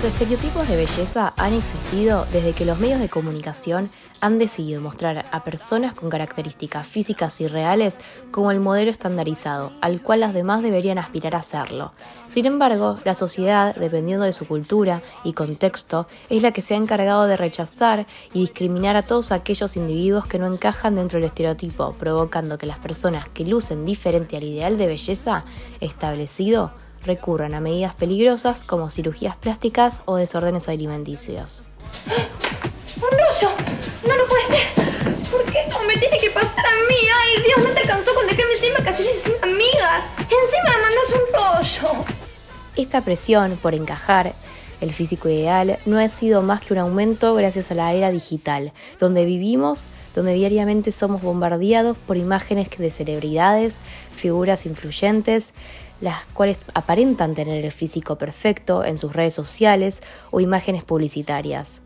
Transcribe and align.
Los 0.00 0.14
estereotipos 0.14 0.66
de 0.66 0.76
belleza 0.76 1.34
han 1.36 1.52
existido 1.52 2.26
desde 2.32 2.54
que 2.54 2.64
los 2.64 2.78
medios 2.78 3.00
de 3.00 3.10
comunicación 3.10 3.90
han 4.22 4.38
decidido 4.38 4.80
mostrar 4.80 5.26
a 5.30 5.44
personas 5.44 5.92
con 5.92 6.08
características 6.08 6.86
físicas 6.86 7.38
y 7.42 7.48
reales 7.48 8.00
como 8.30 8.50
el 8.50 8.60
modelo 8.60 8.90
estandarizado, 8.90 9.72
al 9.82 10.00
cual 10.00 10.20
las 10.20 10.32
demás 10.32 10.62
deberían 10.62 10.96
aspirar 10.96 11.34
a 11.34 11.42
serlo. 11.42 11.92
Sin 12.28 12.46
embargo, 12.46 12.96
la 13.04 13.12
sociedad, 13.12 13.76
dependiendo 13.76 14.24
de 14.24 14.32
su 14.32 14.46
cultura 14.46 15.02
y 15.22 15.34
contexto, 15.34 16.06
es 16.30 16.40
la 16.40 16.52
que 16.52 16.62
se 16.62 16.72
ha 16.72 16.78
encargado 16.78 17.26
de 17.26 17.36
rechazar 17.36 18.06
y 18.32 18.40
discriminar 18.40 18.96
a 18.96 19.02
todos 19.02 19.32
aquellos 19.32 19.76
individuos 19.76 20.26
que 20.26 20.38
no 20.38 20.46
encajan 20.46 20.94
dentro 20.94 21.18
del 21.18 21.26
estereotipo, 21.26 21.92
provocando 21.98 22.56
que 22.56 22.64
las 22.64 22.78
personas 22.78 23.28
que 23.28 23.44
lucen 23.44 23.84
diferente 23.84 24.38
al 24.38 24.44
ideal 24.44 24.78
de 24.78 24.86
belleza 24.86 25.44
establecido 25.80 26.72
recurran 27.04 27.54
a 27.54 27.60
medidas 27.60 27.94
peligrosas 27.94 28.64
como 28.64 28.90
cirugías 28.90 29.36
plásticas 29.36 30.02
o 30.04 30.16
desórdenes 30.16 30.68
alimenticios. 30.68 31.62
¡Un 32.96 33.10
rollo! 33.10 33.54
¡No 34.06 34.16
lo 34.16 34.26
puede 34.26 34.42
ser! 34.44 35.30
¿Por 35.30 35.44
qué 35.44 35.60
esto 35.66 35.78
me 35.86 35.96
tiene 35.96 36.18
que 36.18 36.30
pasar 36.30 36.66
a 36.66 36.74
mí? 36.88 36.96
¡Ay, 37.22 37.42
Dios, 37.42 37.66
no 37.66 37.74
te 37.74 37.80
alcanzó 37.80 38.14
con 38.14 38.26
dejarme 38.26 38.56
sin 38.56 38.74
vacaciones 38.74 39.22
sin 39.22 39.34
amigas! 39.42 40.04
¡Encima 40.18 40.76
me 40.76 40.82
mandas 40.82 41.12
un 41.12 41.88
rollo! 41.92 42.04
Esta 42.76 43.00
presión 43.00 43.58
por 43.60 43.74
encajar 43.74 44.34
el 44.80 44.94
físico 44.94 45.28
ideal 45.28 45.78
no 45.84 45.98
ha 45.98 46.08
sido 46.08 46.40
más 46.40 46.62
que 46.62 46.72
un 46.72 46.78
aumento 46.78 47.34
gracias 47.34 47.70
a 47.70 47.74
la 47.74 47.92
era 47.92 48.10
digital, 48.10 48.72
donde 48.98 49.26
vivimos, 49.26 49.88
donde 50.14 50.32
diariamente 50.32 50.90
somos 50.90 51.20
bombardeados 51.20 51.98
por 51.98 52.16
imágenes 52.16 52.70
de 52.70 52.90
celebridades, 52.90 53.76
figuras 54.12 54.64
influyentes, 54.64 55.52
las 56.00 56.24
cuales 56.26 56.58
aparentan 56.74 57.34
tener 57.34 57.64
el 57.64 57.72
físico 57.72 58.16
perfecto 58.16 58.84
en 58.84 58.98
sus 58.98 59.12
redes 59.12 59.34
sociales 59.34 60.02
o 60.30 60.40
imágenes 60.40 60.84
publicitarias 60.84 61.82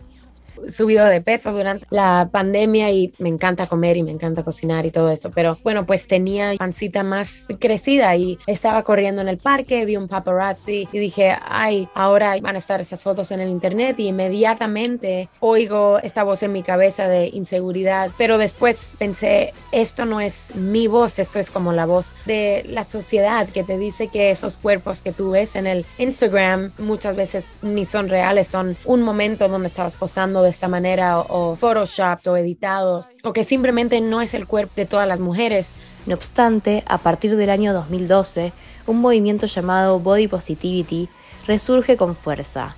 subido 0.69 1.07
de 1.07 1.21
peso 1.21 1.53
durante 1.53 1.87
la 1.91 2.29
pandemia 2.31 2.91
y 2.91 3.13
me 3.19 3.29
encanta 3.29 3.67
comer 3.67 3.97
y 3.97 4.03
me 4.03 4.11
encanta 4.11 4.43
cocinar 4.43 4.87
y 4.87 4.91
todo 4.91 5.11
eso. 5.11 5.31
Pero 5.31 5.59
bueno, 5.63 5.87
pues 5.87 6.07
tenía 6.07 6.55
pancita 6.59 7.03
más 7.03 7.47
crecida 7.59 8.15
y 8.17 8.39
estaba 8.47 8.83
corriendo 8.83 9.23
en 9.23 9.29
el 9.29 9.39
parque, 9.39 9.85
vi 9.85 9.97
un 9.97 10.09
paparazzi 10.09 10.89
y 10.93 10.99
dije, 10.99 11.37
ay, 11.43 11.89
ahora 11.95 12.37
van 12.41 12.57
a 12.57 12.59
estar 12.59 12.81
esas 12.81 13.03
fotos 13.03 13.31
en 13.31 13.41
el 13.41 13.49
internet 13.49 13.99
y 13.99 14.09
inmediatamente 14.09 15.29
oigo 15.41 15.99
esta 16.01 16.23
voz 16.23 16.43
en 16.43 16.53
mi 16.53 16.63
cabeza 16.63 17.09
de 17.09 17.29
inseguridad. 17.29 18.11
Pero 18.17 18.39
después 18.39 18.95
pensé, 18.99 19.53
esto 19.73 20.05
no 20.05 20.21
es 20.21 20.55
mi 20.55 20.87
voz, 20.87 21.19
esto 21.19 21.39
es 21.39 21.51
como 21.51 21.73
la 21.73 21.87
voz 21.87 22.13
de 22.27 22.65
la 22.69 22.85
sociedad 22.85 23.49
que 23.49 23.65
te 23.65 23.79
dice 23.79 24.09
que 24.09 24.31
esos 24.31 24.59
cuerpos 24.59 25.03
que 25.03 25.13
tú 25.13 25.31
ves 25.31 25.57
en 25.57 25.67
el 25.67 25.87
Instagram 25.99 26.73
muchas 26.79 27.17
veces 27.17 27.59
ni 27.63 27.85
son 27.85 28.09
reales, 28.09 28.49
son 28.49 28.77
un 28.85 29.03
momento 29.03 29.49
donde 29.49 29.69
estabas 29.69 29.95
posando 29.95 30.43
de 30.43 30.53
esta 30.55 30.69
manera 30.69 31.21
o, 31.21 31.57
Photoshop 31.57 32.27
o 32.27 32.37
editados 32.37 33.15
o 33.23 33.33
que 33.33 33.45
simplemente 33.45 34.01
no 34.01 34.21
es 34.21 34.35
el 34.35 34.47
cuerpo 34.47 34.73
de 34.77 34.87
todas 34.87 35.07
las 35.07 35.21
mujeres. 35.21 35.75
No 36.07 36.15
obstante, 36.15 36.83
a 36.87 36.99
partir 36.99 37.37
del 37.37 37.51
año 37.51 37.73
2012, 37.73 38.53
un 38.87 39.01
movimiento 39.01 39.47
llamado 39.47 39.99
Body 39.99 40.29
Positivity 40.29 41.09
resurge 41.47 41.97
con 41.97 42.17
fuerza, 42.17 42.77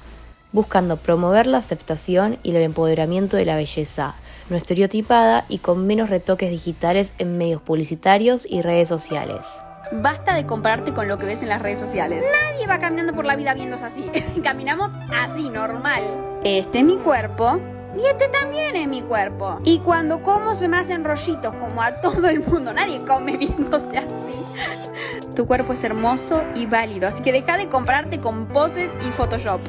buscando 0.52 0.96
promover 0.96 1.46
la 1.46 1.58
aceptación 1.58 2.38
y 2.42 2.50
el 2.50 2.62
empoderamiento 2.62 3.36
de 3.36 3.44
la 3.44 3.56
belleza, 3.56 4.16
no 4.48 4.56
estereotipada 4.56 5.44
y 5.48 5.58
con 5.58 5.86
menos 5.86 6.10
retoques 6.10 6.50
digitales 6.50 7.12
en 7.18 7.36
medios 7.36 7.62
publicitarios 7.62 8.46
y 8.48 8.62
redes 8.62 8.88
sociales. 8.88 9.60
Basta 9.92 10.34
de 10.34 10.46
compararte 10.46 10.92
con 10.92 11.08
lo 11.08 11.16
que 11.16 11.26
ves 11.26 11.42
en 11.42 11.48
las 11.48 11.62
redes 11.62 11.78
sociales. 11.78 12.24
Nadie 12.42 12.66
va 12.66 12.78
caminando 12.80 13.12
por 13.12 13.24
la 13.24 13.36
vida 13.36 13.54
viéndose 13.54 13.84
así. 13.84 14.10
Caminamos 14.42 14.90
así, 15.14 15.48
normal. 15.48 16.02
Este 16.42 16.80
es 16.80 16.84
mi 16.84 16.96
cuerpo. 16.96 17.60
Y 17.96 18.06
este 18.06 18.28
también 18.28 18.76
es 18.76 18.88
mi 18.88 19.00
cuerpo. 19.02 19.58
Y 19.64 19.78
cuando 19.78 20.22
como 20.22 20.54
se 20.54 20.68
me 20.68 20.76
hacen 20.76 21.04
rollitos 21.04 21.54
como 21.54 21.80
a 21.80 22.00
todo 22.00 22.28
el 22.28 22.40
mundo. 22.40 22.72
Nadie 22.72 23.02
come 23.06 23.36
viéndose 23.36 23.98
así. 23.98 25.34
Tu 25.34 25.46
cuerpo 25.46 25.72
es 25.72 25.84
hermoso 25.84 26.42
y 26.54 26.66
válido. 26.66 27.08
Así 27.08 27.22
que 27.22 27.32
deja 27.32 27.56
de 27.56 27.68
comprarte 27.68 28.20
con 28.20 28.46
poses 28.46 28.90
y 29.06 29.10
Photoshop. 29.12 29.60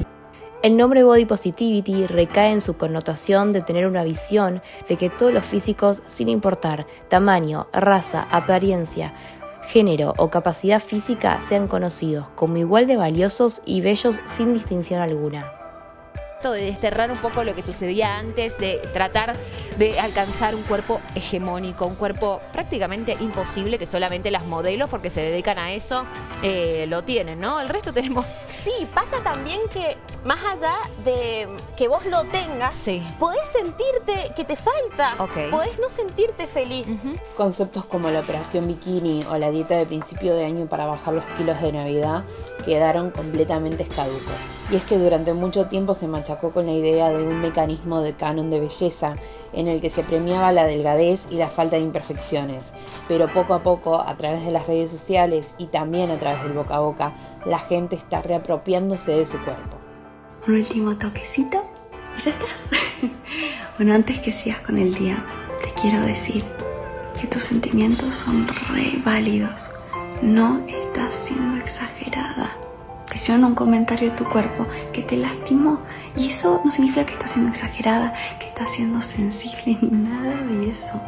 El 0.63 0.75
nombre 0.75 1.03
Body 1.03 1.25
Positivity 1.25 2.07
recae 2.07 2.51
en 2.51 2.61
su 2.61 2.75
connotación 2.75 3.51
de 3.51 3.61
tener 3.61 3.87
una 3.87 4.03
visión 4.03 4.61
de 4.89 4.97
que 4.97 5.09
todos 5.09 5.31
los 5.31 5.45
físicos, 5.45 6.01
sin 6.07 6.29
importar 6.29 6.87
tamaño, 7.09 7.67
raza, 7.71 8.27
apariencia, 8.31 9.13
género 9.67 10.13
o 10.17 10.29
capacidad 10.29 10.81
física 10.81 11.41
sean 11.41 11.67
conocidos 11.67 12.27
como 12.29 12.57
igual 12.57 12.87
de 12.87 12.97
valiosos 12.97 13.61
y 13.65 13.81
bellos 13.81 14.19
sin 14.25 14.53
distinción 14.53 15.01
alguna 15.01 15.45
de 16.43 16.65
desterrar 16.65 17.11
un 17.11 17.17
poco 17.17 17.43
lo 17.43 17.55
que 17.55 17.63
sucedía 17.63 18.17
antes, 18.17 18.57
de 18.59 18.79
tratar 18.93 19.35
de 19.77 19.99
alcanzar 19.99 20.53
un 20.55 20.61
cuerpo 20.63 21.01
hegemónico, 21.15 21.87
un 21.87 21.95
cuerpo 21.95 22.41
prácticamente 22.53 23.17
imposible 23.19 23.79
que 23.79 23.85
solamente 23.85 24.29
las 24.29 24.45
modelos, 24.45 24.89
porque 24.89 25.09
se 25.09 25.21
dedican 25.21 25.57
a 25.57 25.73
eso, 25.73 26.05
eh, 26.43 26.85
lo 26.87 27.03
tienen, 27.03 27.39
¿no? 27.39 27.59
El 27.59 27.69
resto 27.69 27.91
tenemos... 27.91 28.25
Sí, 28.67 28.85
pasa 28.93 29.23
también 29.23 29.61
que 29.71 29.95
más 30.25 30.39
allá 30.43 30.73
de 31.05 31.47
que 31.77 31.87
vos 31.87 32.05
lo 32.05 32.25
tengas, 32.25 32.77
sí. 32.77 33.01
podés 33.17 33.47
sentirte 33.53 34.33
que 34.35 34.43
te 34.43 34.57
falta, 34.57 35.15
podés 35.49 35.79
no 35.79 35.87
sentirte 35.87 36.47
feliz. 36.47 36.85
Conceptos 37.37 37.85
como 37.85 38.09
la 38.09 38.19
operación 38.19 38.67
bikini 38.67 39.23
o 39.31 39.37
la 39.37 39.51
dieta 39.51 39.77
de 39.77 39.85
principio 39.85 40.35
de 40.35 40.43
año 40.43 40.65
para 40.65 40.85
bajar 40.85 41.13
los 41.13 41.23
kilos 41.37 41.61
de 41.61 41.71
Navidad 41.71 42.25
quedaron 42.65 43.11
completamente 43.11 43.83
escaducos. 43.83 44.35
Y 44.69 44.75
es 44.75 44.83
que 44.83 44.97
durante 44.97 45.33
mucho 45.33 45.67
tiempo 45.67 45.93
se 45.93 46.09
machacó 46.09 46.51
con 46.51 46.65
la 46.65 46.73
idea 46.73 47.09
de 47.09 47.23
un 47.23 47.39
mecanismo 47.39 48.01
de 48.01 48.15
canon 48.15 48.49
de 48.49 48.59
belleza 48.59 49.13
en 49.53 49.69
el 49.69 49.79
que 49.79 49.89
se 49.89 50.03
premiaba 50.03 50.51
la 50.51 50.65
delgadez 50.65 51.27
y 51.31 51.37
la 51.37 51.49
falta 51.49 51.77
de 51.77 51.83
imperfecciones. 51.83 52.73
Pero 53.07 53.31
poco 53.31 53.53
a 53.53 53.63
poco, 53.63 53.95
a 53.95 54.17
través 54.17 54.43
de 54.43 54.51
las 54.51 54.67
redes 54.67 54.91
sociales 54.91 55.53
y 55.57 55.67
también 55.67 56.11
a 56.11 56.19
través 56.19 56.43
del 56.43 56.51
boca 56.51 56.75
a 56.75 56.79
boca, 56.79 57.13
la 57.47 57.59
gente 57.59 57.95
está 57.95 58.21
reapropiándose 58.21 59.11
de 59.11 59.25
su 59.25 59.39
cuerpo. 59.39 59.77
Un 60.47 60.55
último 60.55 60.97
toquecito 60.97 61.63
y 62.17 62.21
ya 62.21 62.31
estás. 62.31 62.81
bueno, 63.77 63.93
antes 63.93 64.19
que 64.19 64.31
sigas 64.31 64.59
con 64.59 64.77
el 64.77 64.93
día, 64.93 65.23
te 65.61 65.73
quiero 65.81 66.05
decir 66.05 66.43
que 67.19 67.27
tus 67.27 67.43
sentimientos 67.43 68.13
son 68.13 68.47
re 68.69 68.99
válidos 69.03 69.71
no 70.21 70.65
estás 70.67 71.13
siendo 71.13 71.57
exagerada. 71.57 72.57
Te 73.07 73.15
hicieron 73.15 73.45
un 73.45 73.55
comentario 73.55 74.11
de 74.11 74.17
tu 74.17 74.25
cuerpo 74.25 74.65
que 74.91 75.01
te 75.01 75.17
lastimó 75.17 75.79
y 76.15 76.29
eso 76.29 76.61
no 76.63 76.71
significa 76.71 77.05
que 77.05 77.13
estás 77.13 77.31
siendo 77.31 77.51
exagerada, 77.51 78.13
que 78.39 78.47
estás 78.47 78.71
siendo 78.71 79.01
sensible 79.01 79.77
ni 79.81 79.89
nada 79.89 80.41
de 80.41 80.69
eso. 80.69 81.01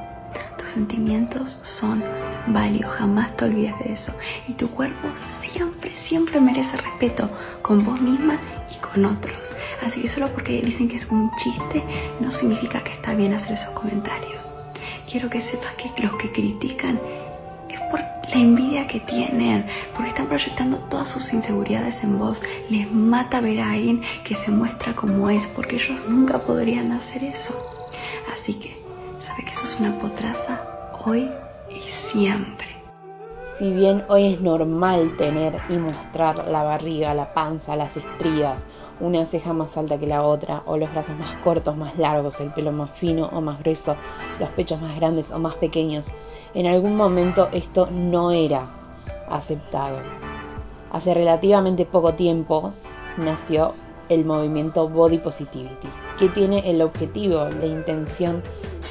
Tus 0.57 0.69
sentimientos 0.69 1.59
son 1.63 2.03
válidos, 2.47 2.93
jamás 2.93 3.35
te 3.35 3.45
olvides 3.45 3.73
de 3.79 3.93
eso. 3.93 4.13
Y 4.47 4.53
tu 4.53 4.69
cuerpo 4.69 5.07
siempre, 5.15 5.68
siempre 5.99 6.39
merece 6.39 6.77
respeto 6.77 7.29
con 7.61 7.83
vos 7.83 7.99
misma 7.99 8.39
y 8.71 8.77
con 8.77 9.05
otros. 9.05 9.53
Así 9.85 10.01
que 10.01 10.07
solo 10.07 10.29
porque 10.29 10.61
dicen 10.61 10.87
que 10.87 10.95
es 10.95 11.07
un 11.07 11.31
chiste 11.35 11.83
no 12.19 12.31
significa 12.31 12.83
que 12.83 12.93
está 12.93 13.13
bien 13.13 13.33
hacer 13.33 13.53
esos 13.53 13.71
comentarios. 13.71 14.51
Quiero 15.09 15.29
que 15.29 15.41
sepas 15.41 15.73
que 15.73 16.01
los 16.01 16.13
que 16.13 16.31
critican 16.31 16.99
por 17.89 17.99
la 17.99 18.35
envidia 18.35 18.87
que 18.87 18.99
tienen, 18.99 19.65
porque 19.95 20.09
están 20.09 20.27
proyectando 20.27 20.77
todas 20.77 21.09
sus 21.09 21.33
inseguridades 21.33 22.03
en 22.03 22.19
vos. 22.19 22.41
Les 22.69 22.91
mata 22.91 23.41
ver 23.41 23.59
a 23.59 23.71
alguien 23.71 24.01
que 24.23 24.35
se 24.35 24.51
muestra 24.51 24.95
como 24.95 25.29
es, 25.29 25.47
porque 25.47 25.77
ellos 25.77 25.99
nunca 26.07 26.39
podrían 26.39 26.91
hacer 26.91 27.23
eso. 27.23 27.55
Así 28.31 28.53
que, 28.53 28.77
sabe 29.19 29.43
que 29.45 29.51
sos 29.51 29.79
una 29.79 29.97
potraza 29.97 30.61
hoy 31.03 31.29
y 31.69 31.89
siempre. 31.89 32.68
Si 33.59 33.73
bien 33.73 34.05
hoy 34.07 34.27
es 34.27 34.39
normal 34.39 35.17
tener 35.17 35.59
y 35.67 35.73
mostrar 35.73 36.47
la 36.47 36.63
barriga, 36.63 37.13
la 37.13 37.33
panza, 37.33 37.75
las 37.75 37.97
estrías, 37.97 38.67
una 39.01 39.25
ceja 39.25 39.51
más 39.51 39.75
alta 39.75 39.97
que 39.97 40.07
la 40.07 40.23
otra, 40.23 40.63
o 40.65 40.77
los 40.77 40.89
brazos 40.89 41.17
más 41.17 41.35
cortos, 41.43 41.75
más 41.75 41.97
largos, 41.97 42.39
el 42.39 42.53
pelo 42.53 42.71
más 42.71 42.89
fino 42.91 43.25
o 43.33 43.41
más 43.41 43.59
grueso, 43.59 43.97
los 44.39 44.47
pechos 44.51 44.79
más 44.79 44.95
grandes 44.95 45.31
o 45.31 45.39
más 45.39 45.55
pequeños, 45.55 46.11
en 46.53 46.67
algún 46.67 46.95
momento 46.95 47.49
esto 47.51 47.89
no 47.91 48.31
era 48.31 48.65
aceptado. 49.29 49.97
Hace 50.93 51.13
relativamente 51.13 51.85
poco 51.85 52.13
tiempo 52.13 52.71
nació 53.17 53.73
el 54.07 54.23
movimiento 54.23 54.87
Body 54.87 55.17
Positivity, 55.17 55.89
que 56.17 56.29
tiene 56.29 56.59
el 56.59 56.81
objetivo, 56.81 57.49
la 57.59 57.65
intención 57.65 58.41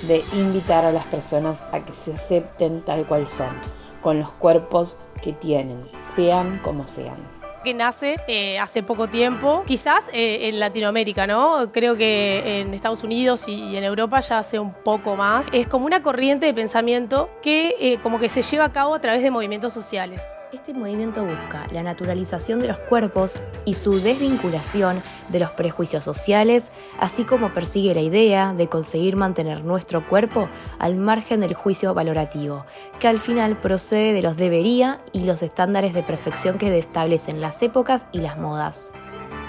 de 0.09 0.23
invitar 0.35 0.85
a 0.85 0.93
las 0.93 1.07
personas 1.07 1.63
a 1.73 1.81
que 1.81 1.95
se 1.95 2.13
acepten 2.13 2.85
tal 2.85 3.07
cual 3.07 3.27
son, 3.27 3.57
con 4.01 4.19
los 4.19 4.31
cuerpos 4.33 4.99
que 5.23 5.33
tienen, 5.33 5.89
sean 6.15 6.59
como 6.59 6.87
sean 6.87 7.17
que 7.65 7.75
nace 7.75 8.17
eh, 8.29 8.59
hace 8.59 8.83
poco 8.83 9.09
tiempo, 9.09 9.65
quizás 9.67 10.09
eh, 10.13 10.49
en 10.49 10.61
Latinoamérica, 10.61 11.27
¿no? 11.27 11.71
Creo 11.73 11.97
que 11.97 12.61
en 12.61 12.73
Estados 12.73 13.05
Unidos 13.05 13.47
y, 13.49 13.77
en 13.77 13.85
Europa 13.85 14.21
ya 14.21 14.39
hace 14.39 14.59
un 14.59 14.73
poco 14.73 15.17
más. 15.17 15.49
Es 15.53 15.67
como 15.67 15.87
una 15.87 16.03
corriente 16.03 16.47
de 16.47 16.55
pensamiento 16.55 17.29
que 17.43 17.77
eh, 17.81 17.99
como 18.03 18.19
que 18.19 18.29
se 18.29 18.43
lleva 18.43 18.67
a 18.67 18.73
cabo 18.73 18.95
a 18.95 19.01
través 19.01 19.23
de 19.23 19.31
movimientos 19.31 19.73
sociales. 19.73 20.21
Este 20.51 20.73
movimiento 20.73 21.27
busca 21.27 21.67
la 21.73 21.83
naturalización 21.83 22.61
de 22.61 22.69
los 22.69 22.79
cuerpos 22.79 23.37
y 23.67 23.75
su 23.75 24.01
desvinculación 24.01 25.03
de 25.29 25.41
los 25.41 25.51
prejuicios 25.51 26.05
sociales, 26.05 26.73
así 26.99 27.25
como 27.25 27.53
persigue 27.53 27.93
la 27.93 28.01
idea 28.01 28.55
de 28.55 28.67
conseguir 28.67 29.17
mantener 29.17 29.63
nuestro 29.63 30.09
cuerpo 30.09 30.49
al 30.79 30.97
margen 30.97 31.43
del 31.43 31.53
juicio 31.53 31.93
valorativo, 31.93 32.65
que 32.99 33.09
al 33.09 33.19
final 33.19 33.59
procede 33.59 34.15
de 34.15 34.23
los 34.23 34.39
debería 34.39 35.03
y 35.13 35.25
los 35.25 35.43
estándares 35.43 35.93
de 35.93 36.03
perfección 36.03 36.57
que 36.57 36.79
establecen 36.79 37.43
las 37.43 37.63
épocas 37.63 38.07
y 38.13 38.21
las 38.21 38.39
modas. 38.39 38.91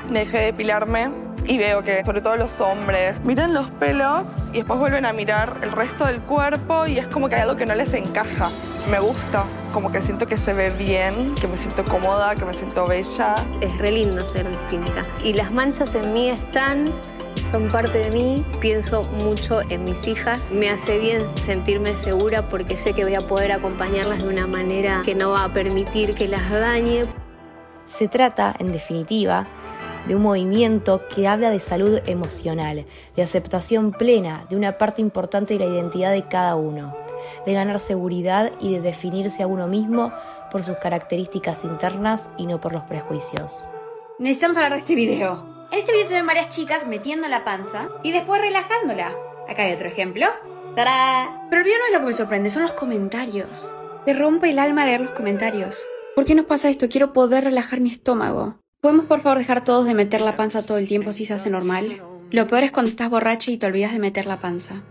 Dejé 0.10 0.38
de 0.38 0.46
depilarme 0.46 1.12
y 1.46 1.58
veo 1.58 1.82
que 1.82 2.04
sobre 2.06 2.22
todo 2.22 2.36
los 2.38 2.62
hombres 2.62 3.20
miran 3.24 3.54
los 3.54 3.70
pelos 3.72 4.28
y 4.54 4.58
después 4.58 4.80
vuelven 4.80 5.06
a 5.06 5.14
mirar 5.14 5.58
el 5.62 5.72
resto 5.72 6.06
del 6.06 6.22
cuerpo 6.22 6.86
y 6.86 7.00
es 7.00 7.08
como 7.08 7.30
que 7.30 7.36
hay 7.36 7.42
algo 7.42 7.56
que 7.56 7.66
no 7.66 7.76
les 7.76 7.94
encaja. 7.94 8.50
Me 8.90 9.00
gusta, 9.00 9.46
como 9.72 9.92
que 9.92 10.02
siento 10.02 10.28
que 10.28 10.38
se 10.38 10.54
ve 10.54 10.70
bien, 10.72 11.36
que 11.36 11.48
me 11.48 11.58
siento 11.58 11.86
cómoda, 11.86 12.36
que 12.36 12.46
me 12.46 12.54
siento 12.54 12.88
bella. 12.88 13.36
Es 13.62 13.78
re 13.78 13.92
lindo 13.92 14.26
ser 14.26 14.50
distinta. 14.50 15.02
Y 15.24 15.34
las 15.34 15.52
manchas 15.52 15.96
en 15.96 16.14
mí 16.14 16.30
están 16.30 16.92
son 17.50 17.68
parte 17.68 17.98
de 17.98 18.12
mí, 18.12 18.46
pienso 18.60 19.02
mucho 19.04 19.62
en 19.70 19.84
mis 19.84 20.08
hijas, 20.08 20.52
me 20.52 20.70
hace 20.70 21.00
bien 21.00 21.26
sentirme 21.40 21.96
segura 21.96 22.48
porque 22.48 22.78
sé 22.78 22.94
que 22.94 23.04
voy 23.04 23.16
a 23.16 23.22
poder 23.22 23.52
acompañarlas 23.52 24.22
de 24.22 24.28
una 24.28 24.46
manera 24.46 25.02
que 25.04 25.16
no 25.16 25.32
va 25.32 25.46
a 25.46 25.54
permitir 25.54 26.14
que 26.14 26.28
las 26.28 26.48
dañe. 26.52 27.04
Se 27.86 28.08
trata, 28.08 28.56
en 28.60 28.72
definitiva, 28.72 29.48
de 30.08 30.16
un 30.16 30.22
movimiento 30.22 31.08
que 31.08 31.28
habla 31.28 31.50
de 31.50 31.60
salud 31.60 32.00
emocional, 32.06 32.86
de 33.16 33.24
aceptación 33.24 33.92
plena 33.92 34.46
de 34.50 34.56
una 34.56 34.78
parte 34.78 35.02
importante 35.02 35.58
de 35.58 35.66
la 35.66 35.72
identidad 35.72 36.12
de 36.12 36.28
cada 36.28 36.56
uno, 36.56 36.96
de 37.46 37.54
ganar 37.54 37.80
seguridad 37.80 38.52
y 38.60 38.74
de 38.74 38.82
definirse 38.82 39.44
a 39.44 39.48
uno 39.48 39.68
mismo 39.68 40.12
por 40.52 40.64
sus 40.64 40.78
características 40.78 41.64
internas 41.64 42.30
y 42.38 42.46
no 42.48 42.60
por 42.60 42.74
los 42.74 42.84
prejuicios. 42.84 43.64
Necesitamos 44.18 44.58
hablar 44.58 44.74
de 44.74 44.80
este 44.80 44.96
video. 44.96 45.46
En 45.72 45.80
este 45.80 45.92
video 45.92 46.08
se 46.08 46.16
ven 46.16 46.26
varias 46.26 46.50
chicas 46.50 46.88
metiendo 46.88 47.28
la 47.28 47.44
panza 47.44 47.90
y 48.04 48.12
después 48.12 48.42
relajándola. 48.42 49.12
Acá 49.48 49.64
hay 49.64 49.74
otro 49.74 49.88
ejemplo. 49.88 50.26
Pero 50.76 50.90
el 51.52 51.64
video 51.64 51.78
no 51.80 51.86
es 51.88 51.94
lo 51.94 52.00
que 52.00 52.06
me 52.06 52.14
sorprende, 52.14 52.50
son 52.50 52.64
los 52.64 52.74
comentarios. 52.74 53.76
Te 54.06 54.14
rompe 54.14 54.50
el 54.50 54.60
alma 54.60 54.86
leer 54.86 55.02
los 55.02 55.12
comentarios. 55.12 55.86
¿Por 56.16 56.26
qué 56.26 56.36
nos 56.36 56.46
pasa 56.46 56.70
esto? 56.70 56.88
Quiero 56.90 57.12
poder 57.12 57.44
relajar 57.44 57.82
mi 57.82 57.90
estómago. 57.90 58.60
¿Podemos 58.82 59.08
por 59.08 59.20
favor 59.20 59.40
dejar 59.40 59.66
todos 59.66 59.86
de 59.86 59.94
meter 59.94 60.22
la 60.22 60.38
panza 60.38 60.66
todo 60.66 60.78
el 60.78 60.88
tiempo 60.88 61.12
si 61.12 61.26
se 61.26 61.34
hace 61.34 61.50
normal? 61.50 62.02
Lo 62.32 62.48
peor 62.48 62.64
es 62.64 62.72
cuando 62.72 62.88
estás 62.90 63.10
borracha 63.10 63.52
y 63.52 63.58
te 63.58 63.66
olvidas 63.66 63.92
de 63.92 64.00
meter 64.00 64.26
la 64.26 64.40
panza. 64.40 64.84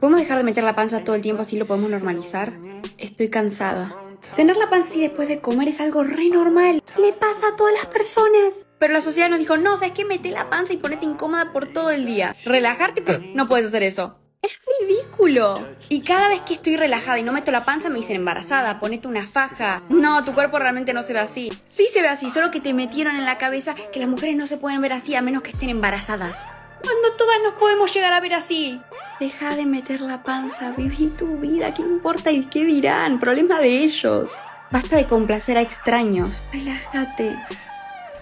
¿Podemos 0.00 0.22
dejar 0.22 0.38
de 0.38 0.44
meter 0.44 0.64
la 0.64 0.74
panza 0.74 1.04
todo 1.04 1.14
el 1.14 1.20
tiempo 1.20 1.42
así 1.42 1.58
lo 1.58 1.66
podemos 1.66 1.90
normalizar? 1.90 2.54
Estoy 2.96 3.28
cansada. 3.28 3.94
Tener 4.34 4.56
la 4.56 4.70
panza 4.70 4.88
así 4.88 5.02
después 5.02 5.28
de 5.28 5.42
comer 5.42 5.68
es 5.68 5.82
algo 5.82 6.04
re 6.04 6.30
normal. 6.30 6.82
Le 6.98 7.12
pasa 7.12 7.48
a 7.48 7.56
todas 7.56 7.74
las 7.74 7.84
personas. 7.84 8.66
Pero 8.78 8.94
la 8.94 9.02
sociedad 9.02 9.28
nos 9.28 9.40
dijo, 9.40 9.58
no, 9.58 9.76
¿sabes 9.76 9.92
qué? 9.92 10.06
Mete 10.06 10.30
la 10.30 10.48
panza 10.48 10.72
y 10.72 10.78
ponete 10.78 11.04
incómoda 11.04 11.52
por 11.52 11.66
todo 11.66 11.90
el 11.90 12.06
día. 12.06 12.34
Relajarte, 12.46 13.32
no 13.34 13.46
puedes 13.46 13.66
hacer 13.66 13.82
eso. 13.82 14.23
Es 14.44 14.60
ridículo. 14.78 15.66
Y 15.88 16.02
cada 16.02 16.28
vez 16.28 16.42
que 16.42 16.52
estoy 16.52 16.76
relajada 16.76 17.18
y 17.18 17.22
no 17.22 17.32
meto 17.32 17.50
la 17.50 17.64
panza 17.64 17.88
me 17.88 17.96
dicen 17.96 18.16
embarazada, 18.16 18.78
ponete 18.78 19.08
una 19.08 19.26
faja. 19.26 19.80
No, 19.88 20.22
tu 20.22 20.34
cuerpo 20.34 20.58
realmente 20.58 20.92
no 20.92 21.00
se 21.00 21.14
ve 21.14 21.20
así. 21.20 21.50
Sí 21.64 21.88
se 21.90 22.02
ve 22.02 22.08
así, 22.08 22.28
solo 22.28 22.50
que 22.50 22.60
te 22.60 22.74
metieron 22.74 23.16
en 23.16 23.24
la 23.24 23.38
cabeza 23.38 23.74
que 23.74 24.00
las 24.00 24.08
mujeres 24.08 24.36
no 24.36 24.46
se 24.46 24.58
pueden 24.58 24.82
ver 24.82 24.92
así 24.92 25.14
a 25.14 25.22
menos 25.22 25.40
que 25.40 25.52
estén 25.52 25.70
embarazadas. 25.70 26.46
Cuando 26.82 27.16
todas 27.16 27.38
nos 27.42 27.54
podemos 27.54 27.94
llegar 27.94 28.12
a 28.12 28.20
ver 28.20 28.34
así. 28.34 28.82
Deja 29.18 29.56
de 29.56 29.64
meter 29.64 30.02
la 30.02 30.22
panza, 30.22 30.74
viví 30.76 31.06
tu 31.06 31.38
vida, 31.38 31.72
¿qué 31.72 31.80
importa 31.80 32.30
y 32.30 32.42
qué 32.42 32.66
dirán? 32.66 33.18
Problema 33.20 33.60
de 33.60 33.82
ellos. 33.82 34.38
Basta 34.70 34.96
de 34.96 35.06
complacer 35.06 35.56
a 35.56 35.62
extraños. 35.62 36.44
Relájate. 36.52 37.34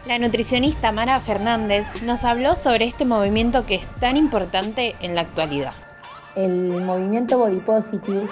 La 0.07 0.21
nutricionista 0.21 0.93
Mara 0.93 1.19
Fernández 1.19 1.89
nos 2.05 2.23
habló 2.23 2.55
sobre 2.55 2.85
este 2.85 3.05
movimiento 3.05 3.67
que 3.67 3.75
es 3.75 3.89
tan 3.99 4.17
importante 4.17 4.95
en 5.01 5.17
la 5.17 5.23
actualidad. 5.23 5.75
El 6.35 6.81
movimiento 6.83 7.37
Body 7.39 7.61
Positive, 7.61 8.29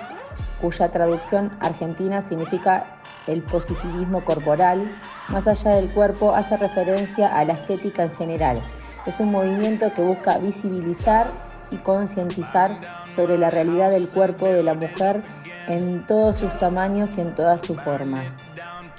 cuya 0.61 0.91
traducción 0.91 1.53
argentina 1.61 2.23
significa 2.23 3.01
el 3.27 3.43
positivismo 3.43 4.25
corporal, 4.25 4.99
más 5.29 5.47
allá 5.47 5.73
del 5.73 5.93
cuerpo, 5.93 6.35
hace 6.35 6.57
referencia 6.57 7.37
a 7.37 7.45
la 7.45 7.53
estética 7.53 8.05
en 8.05 8.13
general. 8.13 8.63
Es 9.07 9.21
un 9.21 9.31
movimiento 9.31 9.93
que 9.95 10.03
busca 10.03 10.39
visibilizar 10.39 11.31
y 11.71 11.77
concientizar 11.77 12.81
sobre 13.15 13.39
la 13.39 13.51
realidad 13.51 13.91
del 13.91 14.09
cuerpo 14.09 14.47
de 14.47 14.63
la 14.63 14.75
mujer 14.75 15.23
en 15.69 16.05
todos 16.07 16.39
sus 16.39 16.59
tamaños 16.59 17.11
y 17.17 17.21
en 17.21 17.35
todas 17.35 17.61
sus 17.61 17.81
formas. 17.83 18.27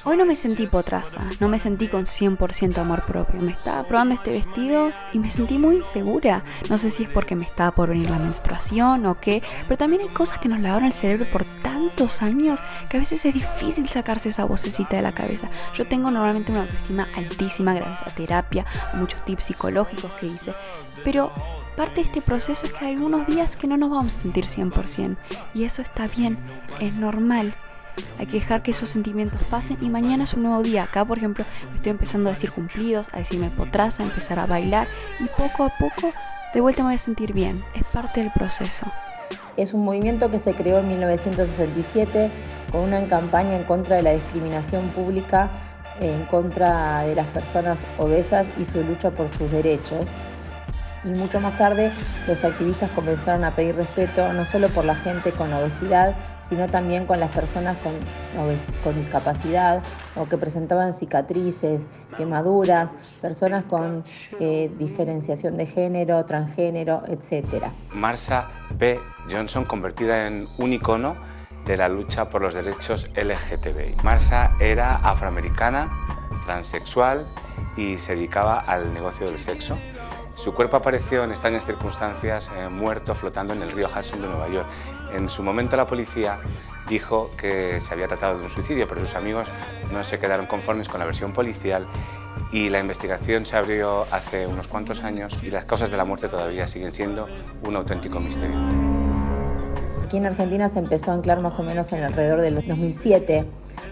Hoy 0.03 0.17
no 0.17 0.25
me 0.25 0.35
sentí 0.35 0.65
potraza, 0.65 1.21
no 1.39 1.47
me 1.47 1.59
sentí 1.59 1.87
con 1.87 2.05
100% 2.05 2.75
amor 2.79 3.05
propio. 3.05 3.39
Me 3.39 3.51
estaba 3.51 3.83
probando 3.83 4.15
este 4.15 4.31
vestido 4.31 4.91
y 5.13 5.19
me 5.19 5.29
sentí 5.29 5.59
muy 5.59 5.75
insegura. 5.75 6.43
No 6.71 6.79
sé 6.79 6.89
si 6.89 7.03
es 7.03 7.09
porque 7.09 7.35
me 7.35 7.45
estaba 7.45 7.69
por 7.69 7.89
venir 7.89 8.09
la 8.09 8.17
menstruación 8.17 9.05
o 9.05 9.19
qué, 9.19 9.43
pero 9.67 9.77
también 9.77 10.01
hay 10.01 10.07
cosas 10.07 10.39
que 10.39 10.49
nos 10.49 10.59
lavaron 10.59 10.87
el 10.87 10.93
cerebro 10.93 11.27
por 11.31 11.45
tantos 11.61 12.23
años 12.23 12.59
que 12.89 12.97
a 12.97 12.99
veces 12.99 13.23
es 13.25 13.35
difícil 13.35 13.87
sacarse 13.89 14.29
esa 14.29 14.45
vocecita 14.45 14.95
de 14.95 15.03
la 15.03 15.13
cabeza. 15.13 15.49
Yo 15.75 15.85
tengo 15.85 16.09
normalmente 16.09 16.51
una 16.51 16.61
autoestima 16.61 17.07
altísima 17.15 17.75
gracias 17.75 18.07
a 18.07 18.15
terapia, 18.15 18.65
a 18.91 18.97
muchos 18.97 19.23
tips 19.23 19.43
psicológicos 19.43 20.11
que 20.13 20.25
hice, 20.25 20.55
pero 21.03 21.31
parte 21.77 22.01
de 22.01 22.07
este 22.07 22.23
proceso 22.23 22.65
es 22.65 22.73
que 22.73 22.85
hay 22.85 22.95
algunos 22.95 23.27
días 23.27 23.55
que 23.55 23.67
no 23.67 23.77
nos 23.77 23.91
vamos 23.91 24.17
a 24.17 24.21
sentir 24.21 24.45
100% 24.47 25.15
y 25.53 25.63
eso 25.63 25.83
está 25.83 26.07
bien, 26.07 26.39
es 26.79 26.91
normal. 26.95 27.53
Hay 28.19 28.27
que 28.27 28.39
dejar 28.39 28.61
que 28.61 28.71
esos 28.71 28.89
sentimientos 28.89 29.41
pasen 29.49 29.77
y 29.81 29.89
mañana 29.89 30.23
es 30.25 30.33
un 30.33 30.43
nuevo 30.43 30.61
día. 30.63 30.83
Acá, 30.83 31.05
por 31.05 31.17
ejemplo, 31.17 31.45
estoy 31.73 31.91
empezando 31.91 32.29
a 32.29 32.33
decir 32.33 32.51
cumplidos, 32.51 33.09
a 33.13 33.19
decirme 33.19 33.49
potraza, 33.49 34.03
a 34.03 34.05
empezar 34.05 34.39
a 34.39 34.45
bailar 34.45 34.87
y 35.19 35.25
poco 35.25 35.63
a 35.63 35.69
poco 35.77 36.13
de 36.53 36.59
vuelta 36.59 36.83
me 36.83 36.89
voy 36.89 36.95
a 36.95 36.99
sentir 36.99 37.33
bien. 37.33 37.63
Es 37.73 37.87
parte 37.87 38.19
del 38.19 38.31
proceso. 38.31 38.85
Es 39.55 39.73
un 39.73 39.85
movimiento 39.85 40.29
que 40.29 40.39
se 40.39 40.53
creó 40.53 40.79
en 40.79 40.87
1967 40.89 42.29
con 42.71 42.81
una 42.81 43.01
campaña 43.05 43.55
en 43.55 43.63
contra 43.63 43.95
de 43.95 44.03
la 44.03 44.11
discriminación 44.11 44.87
pública, 44.89 45.49
en 45.99 46.25
contra 46.25 47.03
de 47.03 47.15
las 47.15 47.27
personas 47.27 47.79
obesas 47.97 48.45
y 48.57 48.65
su 48.65 48.83
lucha 48.83 49.11
por 49.11 49.29
sus 49.29 49.49
derechos. 49.49 50.05
Y 51.03 51.09
mucho 51.09 51.39
más 51.39 51.57
tarde 51.57 51.91
los 52.27 52.43
activistas 52.43 52.91
comenzaron 52.91 53.43
a 53.43 53.51
pedir 53.51 53.75
respeto 53.75 54.31
no 54.33 54.45
solo 54.45 54.67
por 54.69 54.85
la 54.85 54.95
gente 54.95 55.31
con 55.31 55.53
obesidad, 55.53 56.15
sino 56.51 56.67
también 56.67 57.05
con 57.05 57.17
las 57.17 57.33
personas 57.33 57.77
con, 57.77 58.93
discapacidad 58.93 59.81
o 60.17 60.27
que 60.27 60.37
presentaban 60.37 60.93
cicatrices, 60.93 61.79
quemaduras, 62.17 62.89
personas 63.21 63.63
con 63.63 64.03
eh, 64.41 64.69
diferenciación 64.77 65.55
de 65.55 65.65
género, 65.65 66.25
transgénero, 66.25 67.03
etc. 67.07 67.67
Marsha 67.93 68.49
B. 68.77 68.99
Johnson, 69.31 69.63
convertida 69.63 70.27
en 70.27 70.49
un 70.57 70.73
icono 70.73 71.15
de 71.65 71.77
la 71.77 71.87
lucha 71.87 72.29
por 72.29 72.41
los 72.41 72.53
derechos 72.53 73.09
LGTBI. 73.15 74.03
Marsha 74.03 74.51
era 74.59 74.97
afroamericana, 74.97 75.89
transexual 76.45 77.25
y 77.77 77.95
se 77.95 78.15
dedicaba 78.15 78.59
al 78.59 78.93
negocio 78.93 79.25
del 79.25 79.39
sexo. 79.39 79.77
Su 80.35 80.53
cuerpo 80.53 80.77
apareció 80.77 81.23
en 81.23 81.29
extrañas 81.29 81.65
circunstancias, 81.65 82.51
eh, 82.57 82.67
muerto, 82.67 83.13
flotando 83.13 83.53
en 83.53 83.61
el 83.61 83.71
río 83.71 83.87
Hudson 83.87 84.21
de 84.21 84.27
Nueva 84.27 84.49
York. 84.49 84.67
En 85.13 85.29
su 85.29 85.43
momento 85.43 85.77
la 85.77 85.87
policía 85.87 86.39
dijo 86.89 87.31
que 87.37 87.79
se 87.79 87.93
había 87.93 88.07
tratado 88.07 88.37
de 88.37 88.43
un 88.43 88.49
suicidio, 88.49 88.87
pero 88.87 89.01
sus 89.01 89.15
amigos 89.15 89.47
no 89.91 90.03
se 90.03 90.19
quedaron 90.19 90.45
conformes 90.45 90.89
con 90.89 90.99
la 90.99 91.05
versión 91.05 91.33
policial 91.33 91.85
y 92.51 92.69
la 92.69 92.79
investigación 92.79 93.45
se 93.45 93.57
abrió 93.57 94.05
hace 94.11 94.45
unos 94.47 94.67
cuantos 94.67 95.03
años 95.03 95.37
y 95.41 95.51
las 95.51 95.65
causas 95.65 95.89
de 95.89 95.97
la 95.97 96.05
muerte 96.05 96.27
todavía 96.27 96.67
siguen 96.67 96.91
siendo 96.91 97.27
un 97.65 97.75
auténtico 97.75 98.19
misterio. 98.19 98.57
Aquí 100.05 100.17
en 100.17 100.25
Argentina 100.25 100.67
se 100.67 100.79
empezó 100.79 101.11
a 101.11 101.13
anclar 101.13 101.39
más 101.39 101.57
o 101.59 101.63
menos 101.63 101.91
en 101.93 102.03
alrededor 102.03 102.41
del 102.41 102.55
2007 102.55 103.45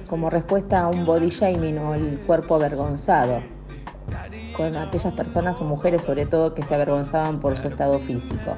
como 0.10 0.30
respuesta 0.30 0.82
a 0.82 0.88
un 0.88 1.06
body 1.06 1.30
shaming 1.30 1.78
o 1.78 1.94
el 1.94 2.20
cuerpo 2.26 2.56
avergonzado 2.56 3.42
con 4.58 4.76
aquellas 4.76 5.14
personas 5.14 5.62
o 5.62 5.64
mujeres 5.64 6.02
sobre 6.02 6.26
todo 6.26 6.54
que 6.54 6.64
se 6.64 6.76
avergonzaban 6.76 7.40
por 7.40 7.56
su 7.56 7.68
estado 7.68 8.00
físico. 8.00 8.56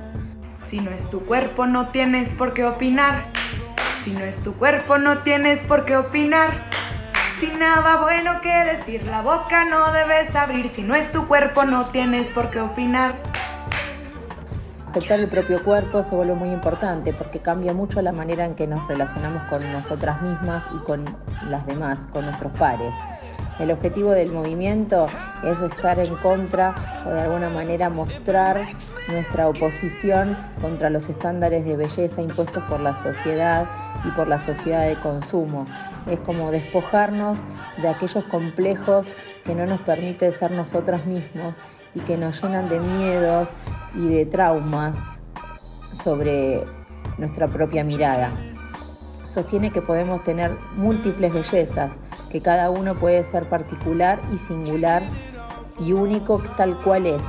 Si 0.62 0.80
no 0.80 0.92
es 0.92 1.10
tu 1.10 1.26
cuerpo 1.26 1.66
no 1.66 1.88
tienes 1.88 2.34
por 2.34 2.54
qué 2.54 2.66
opinar. 2.66 3.26
Si 4.04 4.12
no 4.12 4.22
es 4.22 4.42
tu 4.44 4.54
cuerpo 4.54 4.98
no 4.98 5.20
tienes 5.20 5.64
por 5.64 5.86
qué 5.86 5.98
opinar. 5.98 6.52
Sin 7.40 7.60
nada 7.60 7.98
bueno 7.98 8.40
que 8.42 8.54
decir, 8.66 9.06
la 9.08 9.22
boca 9.22 9.66
no 9.66 9.92
debes 9.92 10.36
abrir. 10.36 10.70
Si 10.70 10.84
no 10.84 10.96
es 10.96 11.12
tu 11.12 11.28
cuerpo 11.28 11.66
no 11.66 11.86
tienes 11.86 12.30
por 12.30 12.50
qué 12.52 12.62
opinar. 12.62 13.16
Aceptar 14.88 15.20
el 15.20 15.28
propio 15.28 15.64
cuerpo 15.64 16.04
se 16.04 16.14
vuelve 16.16 16.36
muy 16.36 16.52
importante 16.52 17.14
porque 17.14 17.40
cambia 17.40 17.74
mucho 17.74 18.02
la 18.02 18.12
manera 18.12 18.46
en 18.46 18.56
que 18.56 18.68
nos 18.68 18.88
relacionamos 18.88 19.44
con 19.44 19.70
nosotras 19.72 20.22
mismas 20.22 20.64
y 20.76 20.80
con 20.86 21.06
las 21.50 21.66
demás, 21.66 22.00
con 22.12 22.26
nuestros 22.26 22.52
pares. 22.60 22.94
El 23.62 23.70
objetivo 23.70 24.10
del 24.10 24.32
movimiento 24.32 25.06
es 25.44 25.60
estar 25.62 26.00
en 26.00 26.16
contra 26.16 26.74
o 27.06 27.12
de 27.12 27.22
alguna 27.22 27.48
manera 27.52 27.92
mostrar 27.92 28.60
nuestra 29.08 29.48
oposición 29.48 30.36
contra 30.60 30.90
los 30.90 31.08
estándares 31.08 31.64
de 31.64 31.78
belleza 31.78 32.24
impuestos 32.24 32.64
por 32.64 32.80
la 32.80 33.00
sociedad 33.04 33.68
y 34.04 34.10
por 34.16 34.28
la 34.28 34.44
sociedad 34.44 34.88
de 34.88 34.96
consumo. 34.96 35.68
Es 36.10 36.20
como 36.22 36.50
despojarnos 36.50 37.38
de 37.80 37.90
aquellos 37.90 38.24
complejos 38.26 39.06
que 39.46 39.54
no 39.54 39.68
nos 39.68 39.82
permiten 39.82 40.34
ser 40.34 40.50
nosotros 40.50 41.06
mismos 41.06 41.54
y 41.94 42.00
que 42.00 42.18
nos 42.18 42.42
llenan 42.42 42.68
de 42.68 42.80
miedos 42.80 43.48
y 43.94 44.08
de 44.10 44.26
traumas 44.26 44.98
sobre 46.04 46.64
nuestra 47.20 47.48
propia 47.48 47.84
mirada. 47.84 48.32
Sostiene 49.32 49.70
que 49.70 49.84
podemos 49.84 50.24
tener 50.24 50.50
múltiples 50.78 51.32
bellezas, 51.32 51.92
que 52.32 52.42
cada 52.42 52.70
uno 52.70 52.96
puede 52.96 53.24
ser 53.26 53.48
particular 53.48 54.20
y 54.34 54.38
singular 54.38 55.04
y 55.80 55.94
único 55.94 56.42
tal 56.58 56.78
cual 56.78 57.06
es. 57.06 57.22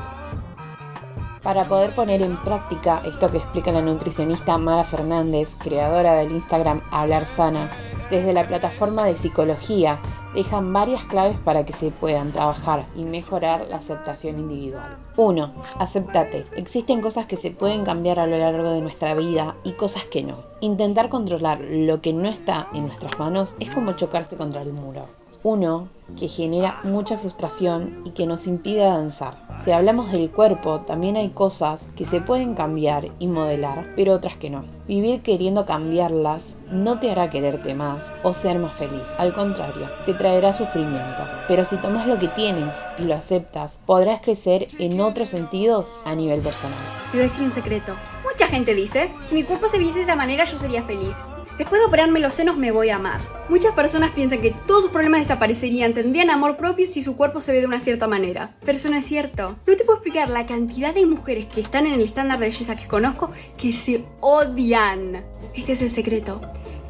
Para 1.43 1.65
poder 1.65 1.91
poner 1.91 2.23
en 2.23 2.37
práctica 2.45 3.03
esto 3.05 3.31
que 3.31 3.39
explica 3.39 3.73
la 3.73 3.83
nutricionista 3.83 4.57
Mara 4.59 4.85
Fernández, 4.85 5.57
creadora 5.59 6.15
del 6.15 6.31
Instagram 6.31 6.81
Hablar 6.93 7.27
Sana, 7.27 7.69
desde 8.11 8.33
la 8.33 8.47
plataforma 8.47 9.05
de 9.07 9.17
psicología 9.17 9.99
dejan 10.35 10.73
varias 10.73 11.05
claves 11.05 11.37
para 11.39 11.65
que 11.65 11.73
se 11.73 11.91
puedan 11.91 12.33
trabajar 12.33 12.87
y 12.97 13.05
mejorar 13.05 13.67
la 13.69 13.77
aceptación 13.77 14.39
individual. 14.39 14.97
1. 15.17 15.53
Aceptate. 15.79 16.45
Existen 16.57 17.01
cosas 17.01 17.27
que 17.27 17.37
se 17.37 17.51
pueden 17.51 17.85
cambiar 17.85 18.19
a 18.19 18.27
lo 18.27 18.39
largo 18.39 18.71
de 18.71 18.81
nuestra 18.81 19.15
vida 19.15 19.57
y 19.65 19.73
cosas 19.73 20.07
que 20.07 20.23
no. 20.23 20.39
Intentar 20.61 21.09
controlar 21.09 21.61
lo 21.61 22.01
que 22.01 22.13
no 22.13 22.29
está 22.29 22.69
en 22.75 22.87
nuestras 22.87 23.19
manos 23.19 23.55
es 23.61 23.71
como 23.71 23.93
chocarse 23.93 24.37
contra 24.37 24.63
el 24.63 24.73
muro. 24.73 25.22
Uno 25.45 25.89
que 26.19 26.29
genera 26.29 26.81
mucha 26.85 27.17
frustración 27.17 28.03
y 28.05 28.11
que 28.11 28.27
nos 28.27 28.47
impide 28.47 28.85
danzar. 28.85 29.37
Si 29.63 29.71
hablamos 29.71 30.11
del 30.13 30.31
cuerpo, 30.31 30.81
también 30.81 31.17
hay 31.17 31.31
cosas 31.31 31.89
que 31.97 32.05
se 32.05 32.21
pueden 32.21 32.55
cambiar 32.55 33.05
y 33.19 33.27
modelar, 33.27 33.93
pero 33.97 34.13
otras 34.13 34.37
que 34.37 34.51
no. 34.51 34.65
Vivir 34.87 35.23
queriendo 35.23 35.67
cambiarlas 35.67 36.57
no 36.71 36.99
te 36.99 37.11
hará 37.11 37.31
quererte 37.31 37.75
más 37.75 38.13
o 38.23 38.35
ser 38.35 38.59
más 38.59 38.75
feliz. 38.75 39.03
Al 39.19 39.33
contrario, 39.33 39.89
te 40.07 40.15
traerá 40.15 40.53
sufrimiento. 40.53 41.23
Pero 41.49 41.65
si 41.65 41.77
tomas 41.77 42.07
lo 42.07 42.19
que 42.19 42.29
tienes 42.29 42.81
y 42.99 43.05
lo 43.05 43.15
aceptas, 43.15 43.79
podrás 43.87 44.21
crecer 44.21 44.69
en 44.79 45.01
otros 45.01 45.31
sentidos 45.31 45.95
a 46.05 46.15
nivel 46.15 46.41
personal. 46.41 46.79
Voy 47.11 47.21
a 47.21 47.25
decir 47.25 47.45
un 47.45 47.53
secreto. 47.53 47.95
Mucha 48.25 48.47
gente 48.47 48.75
dice, 48.75 49.11
si 49.29 49.35
mi 49.35 49.45
cuerpo 49.45 49.69
se 49.69 49.79
viese 49.79 49.99
de 49.99 50.05
esa 50.05 50.17
manera 50.17 50.45
yo 50.45 50.57
sería 50.57 50.83
feliz. 50.83 51.15
Después 51.59 51.81
de 51.81 51.87
operarme 51.87 52.21
los 52.21 52.35
senos 52.35 52.57
me 52.57 52.73
voy 52.73 52.89
a 52.89 52.97
amar. 52.97 53.21
Muchas 53.49 53.75
personas 53.75 54.11
piensan 54.11 54.41
que 54.41 54.55
todos 54.67 54.83
sus 54.83 54.91
problemas 54.91 55.21
desaparecerían, 55.21 55.93
tendrían 55.93 56.31
amor 56.31 56.57
propio 56.57 56.87
si 56.87 57.03
su 57.03 57.17
cuerpo 57.17 57.41
se 57.41 57.53
ve 57.53 57.61
de 57.61 57.67
una 57.67 57.81
cierta 57.81 58.09
manera. 58.09 58.51
Pero 58.65 58.79
eso 58.79 58.89
no 58.89 58.97
es 58.97 59.05
cierto. 59.05 59.57
No 59.67 59.77
te 59.77 59.85
puedo 59.85 59.99
explicar 59.99 60.29
la 60.29 60.47
cantidad 60.47 60.95
de 60.95 61.05
mujeres 61.05 61.47
que 61.47 61.61
están 61.61 61.87
en 61.87 61.93
el 61.93 62.01
estándar 62.01 62.39
de 62.39 62.47
belleza 62.47 62.77
que 62.77 62.89
conozco 62.89 63.31
que 63.59 63.73
se 63.73 64.05
odian. 64.21 65.25
Este 65.55 65.73
es 65.73 65.83
el 65.83 65.91
secreto. 65.91 66.41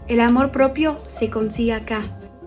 El 0.07 0.21
amor 0.21 0.52
propio 0.52 0.99
se 1.07 1.31
consigue 1.31 1.73
acá. 1.73 2.02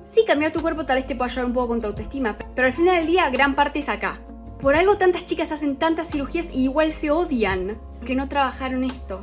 Sí, 0.05 0.23
cambiar 0.25 0.51
tu 0.51 0.61
cuerpo 0.61 0.85
tal 0.85 0.97
vez 0.97 1.07
te 1.07 1.15
pueda 1.15 1.29
ayudar 1.29 1.45
un 1.45 1.53
poco 1.53 1.69
con 1.69 1.81
tu 1.81 1.87
autoestima, 1.87 2.37
pero 2.53 2.67
al 2.67 2.73
final 2.73 2.95
del 2.95 3.07
día 3.07 3.29
gran 3.29 3.55
parte 3.55 3.79
es 3.79 3.89
acá. 3.89 4.19
Por 4.61 4.75
algo 4.75 4.97
tantas 4.97 5.25
chicas 5.25 5.51
hacen 5.51 5.75
tantas 5.75 6.09
cirugías 6.11 6.49
y 6.53 6.63
igual 6.63 6.93
se 6.93 7.11
odian, 7.11 7.77
porque 7.97 8.15
no 8.15 8.29
trabajaron 8.29 8.83
esto. 8.83 9.21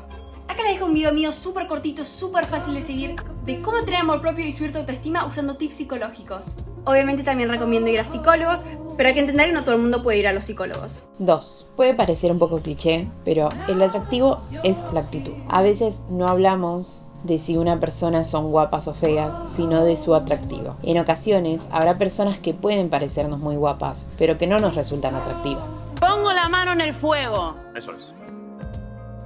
Acá 0.53 0.65
les 0.65 0.75
dejo 0.75 0.85
un 0.85 0.93
video 0.93 1.15
mío 1.15 1.33
súper 1.33 1.67
cortito, 1.67 2.05
súper 2.05 2.45
fácil 2.45 2.75
de 2.75 2.83
seguir, 2.83 3.17
de 3.47 3.63
cómo 3.63 3.81
tener 3.87 4.01
amor 4.01 4.21
propio 4.21 4.45
y 4.45 4.53
subir 4.53 4.71
tu 4.71 4.81
autoestima 4.81 5.25
usando 5.25 5.57
tips 5.57 5.77
psicológicos. 5.77 6.57
Obviamente 6.85 7.23
también 7.23 7.49
recomiendo 7.49 7.89
ir 7.89 7.99
a 7.99 8.05
psicólogos, 8.05 8.63
pero 8.99 9.09
hay 9.09 9.15
que 9.15 9.21
entender 9.21 9.47
que 9.47 9.53
no 9.53 9.65
todo 9.65 9.77
el 9.77 9.81
mundo 9.81 10.03
puede 10.03 10.19
ir 10.19 10.29
a 10.29 10.35
los 10.35 10.45
psicólogos. 10.45 11.05
2. 11.21 11.69
Puede 11.75 11.95
parecer 11.95 12.31
un 12.31 12.39
poco 12.39 12.59
cliché, 12.59 13.09
pero 13.25 13.49
el 13.67 13.81
atractivo 13.81 14.43
es 14.63 14.85
la 14.93 15.01
actitud. 15.01 15.33
A 15.49 15.63
veces 15.63 16.03
no 16.11 16.29
hablamos 16.29 17.05
de 17.25 17.39
si 17.39 17.57
una 17.57 17.81
persona 17.81 18.23
son 18.23 18.51
guapas 18.51 18.89
o 18.89 18.93
feas, 18.93 19.41
sino 19.57 19.83
de 19.85 19.97
su 19.97 20.15
atractivo. 20.15 20.77
En 20.83 20.99
ocasiones 20.99 21.67
habrá 21.71 21.97
personas 21.97 22.39
que 22.39 22.53
pueden 22.53 22.91
parecernos 22.91 23.41
muy 23.41 23.57
guapas, 23.57 24.05
pero 24.19 24.37
que 24.37 24.47
no 24.47 24.59
nos 24.59 24.75
resultan 24.75 25.15
atractivas. 25.15 25.83
Pongo 25.99 26.31
la 26.35 26.51
mano 26.51 26.73
en 26.73 26.83
el 26.83 26.93
fuego. 26.93 27.57
Eso 27.75 27.93
es 27.93 28.13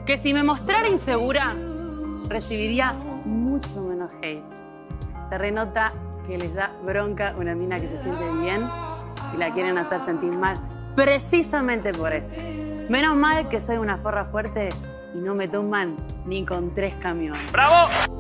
que 0.07 0.19
si 0.19 0.33
me 0.33 0.45
mostrara 0.45 0.89
insegura, 0.89 1.55
recibiría 2.29 2.93
mucho 3.25 3.83
menos 3.83 4.13
hate. 4.23 4.45
Se 5.29 5.37
renota 5.37 5.93
que 6.27 6.39
les 6.39 6.55
da 6.55 6.71
bronca 6.85 7.35
una 7.37 7.55
mina 7.57 7.77
que 7.77 7.89
se 7.89 7.99
siente 7.99 8.25
bien 8.41 8.69
y 9.35 9.37
la 9.37 9.53
quieren 9.53 9.77
hacer 9.79 10.01
sentir 10.01 10.33
mal, 10.39 10.57
precisamente 10.95 11.93
por 11.93 12.13
eso. 12.13 12.37
Menos 12.89 13.17
mal 13.17 13.49
que 13.49 13.61
soy 13.61 13.79
una 13.79 13.99
forra 13.99 14.25
fuerte 14.27 14.69
y 15.13 15.19
no 15.19 15.35
me 15.35 15.49
tumban 15.49 15.97
ni 16.25 16.47
con 16.47 16.73
tres 16.73 16.95
camiones. 17.03 17.51
¡Bravo! 17.51 18.16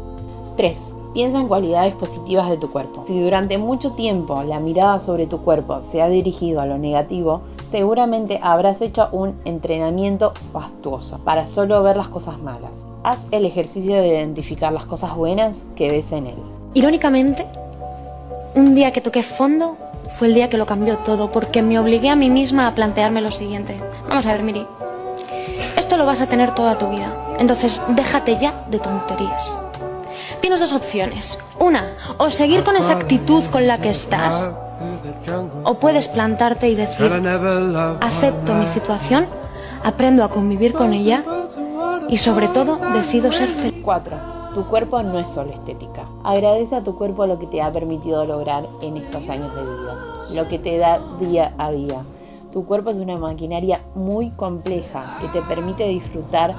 3. 0.56 0.94
Piensa 1.12 1.38
en 1.38 1.48
cualidades 1.48 1.94
positivas 1.94 2.48
de 2.50 2.56
tu 2.56 2.70
cuerpo. 2.70 3.04
Si 3.06 3.20
durante 3.20 3.58
mucho 3.58 3.92
tiempo 3.92 4.42
la 4.42 4.60
mirada 4.60 5.00
sobre 5.00 5.26
tu 5.26 5.40
cuerpo 5.40 5.82
se 5.82 6.02
ha 6.02 6.08
dirigido 6.08 6.60
a 6.60 6.66
lo 6.66 6.78
negativo, 6.78 7.42
seguramente 7.64 8.40
habrás 8.42 8.82
hecho 8.82 9.08
un 9.12 9.34
entrenamiento 9.44 10.32
fastuoso 10.52 11.18
para 11.18 11.46
solo 11.46 11.82
ver 11.82 11.96
las 11.96 12.08
cosas 12.08 12.40
malas. 12.40 12.86
Haz 13.02 13.20
el 13.30 13.46
ejercicio 13.46 13.96
de 13.96 14.08
identificar 14.08 14.72
las 14.72 14.84
cosas 14.84 15.14
buenas 15.16 15.62
que 15.74 15.90
ves 15.90 16.12
en 16.12 16.26
él. 16.26 16.38
Irónicamente, 16.74 17.46
un 18.54 18.74
día 18.74 18.92
que 18.92 19.00
toqué 19.00 19.22
fondo 19.22 19.76
fue 20.18 20.28
el 20.28 20.34
día 20.34 20.50
que 20.50 20.58
lo 20.58 20.66
cambió 20.66 20.98
todo 20.98 21.30
porque 21.30 21.62
me 21.62 21.78
obligué 21.78 22.08
a 22.08 22.16
mí 22.16 22.30
misma 22.30 22.66
a 22.66 22.74
plantearme 22.74 23.20
lo 23.20 23.30
siguiente. 23.30 23.76
Vamos 24.08 24.26
a 24.26 24.32
ver, 24.32 24.42
Miri. 24.42 24.66
Esto 25.78 25.96
lo 25.96 26.06
vas 26.06 26.20
a 26.20 26.26
tener 26.26 26.54
toda 26.54 26.78
tu 26.78 26.88
vida. 26.88 27.36
Entonces, 27.38 27.82
déjate 27.88 28.38
ya 28.40 28.62
de 28.70 28.78
tonterías 28.78 29.52
tienes 30.40 30.60
dos 30.60 30.72
opciones. 30.72 31.38
Una, 31.58 31.96
o 32.18 32.30
seguir 32.30 32.64
con 32.64 32.76
esa 32.76 32.92
actitud 32.92 33.44
con 33.50 33.66
la 33.66 33.80
que 33.80 33.90
estás, 33.90 34.50
o 35.64 35.74
puedes 35.74 36.08
plantarte 36.08 36.68
y 36.68 36.74
decir, 36.74 37.10
acepto 38.00 38.54
mi 38.54 38.66
situación, 38.66 39.26
aprendo 39.82 40.24
a 40.24 40.28
convivir 40.28 40.72
con 40.72 40.92
ella 40.92 41.24
y 42.08 42.18
sobre 42.18 42.48
todo 42.48 42.78
decido 42.92 43.32
ser 43.32 43.48
feliz. 43.48 43.82
4. 43.82 44.36
Tu 44.54 44.64
cuerpo 44.66 45.02
no 45.02 45.18
es 45.18 45.28
solo 45.28 45.52
estética. 45.52 46.06
Agradece 46.24 46.76
a 46.76 46.82
tu 46.82 46.96
cuerpo 46.96 47.26
lo 47.26 47.38
que 47.38 47.46
te 47.46 47.60
ha 47.60 47.70
permitido 47.72 48.24
lograr 48.24 48.66
en 48.80 48.96
estos 48.96 49.28
años 49.28 49.54
de 49.54 49.62
vida, 49.62 49.96
lo 50.34 50.48
que 50.48 50.58
te 50.58 50.78
da 50.78 51.00
día 51.20 51.54
a 51.58 51.70
día. 51.70 52.02
Tu 52.52 52.64
cuerpo 52.64 52.90
es 52.90 52.96
una 52.96 53.18
maquinaria 53.18 53.80
muy 53.94 54.30
compleja 54.30 55.18
que 55.20 55.28
te 55.28 55.42
permite 55.42 55.86
disfrutar 55.88 56.54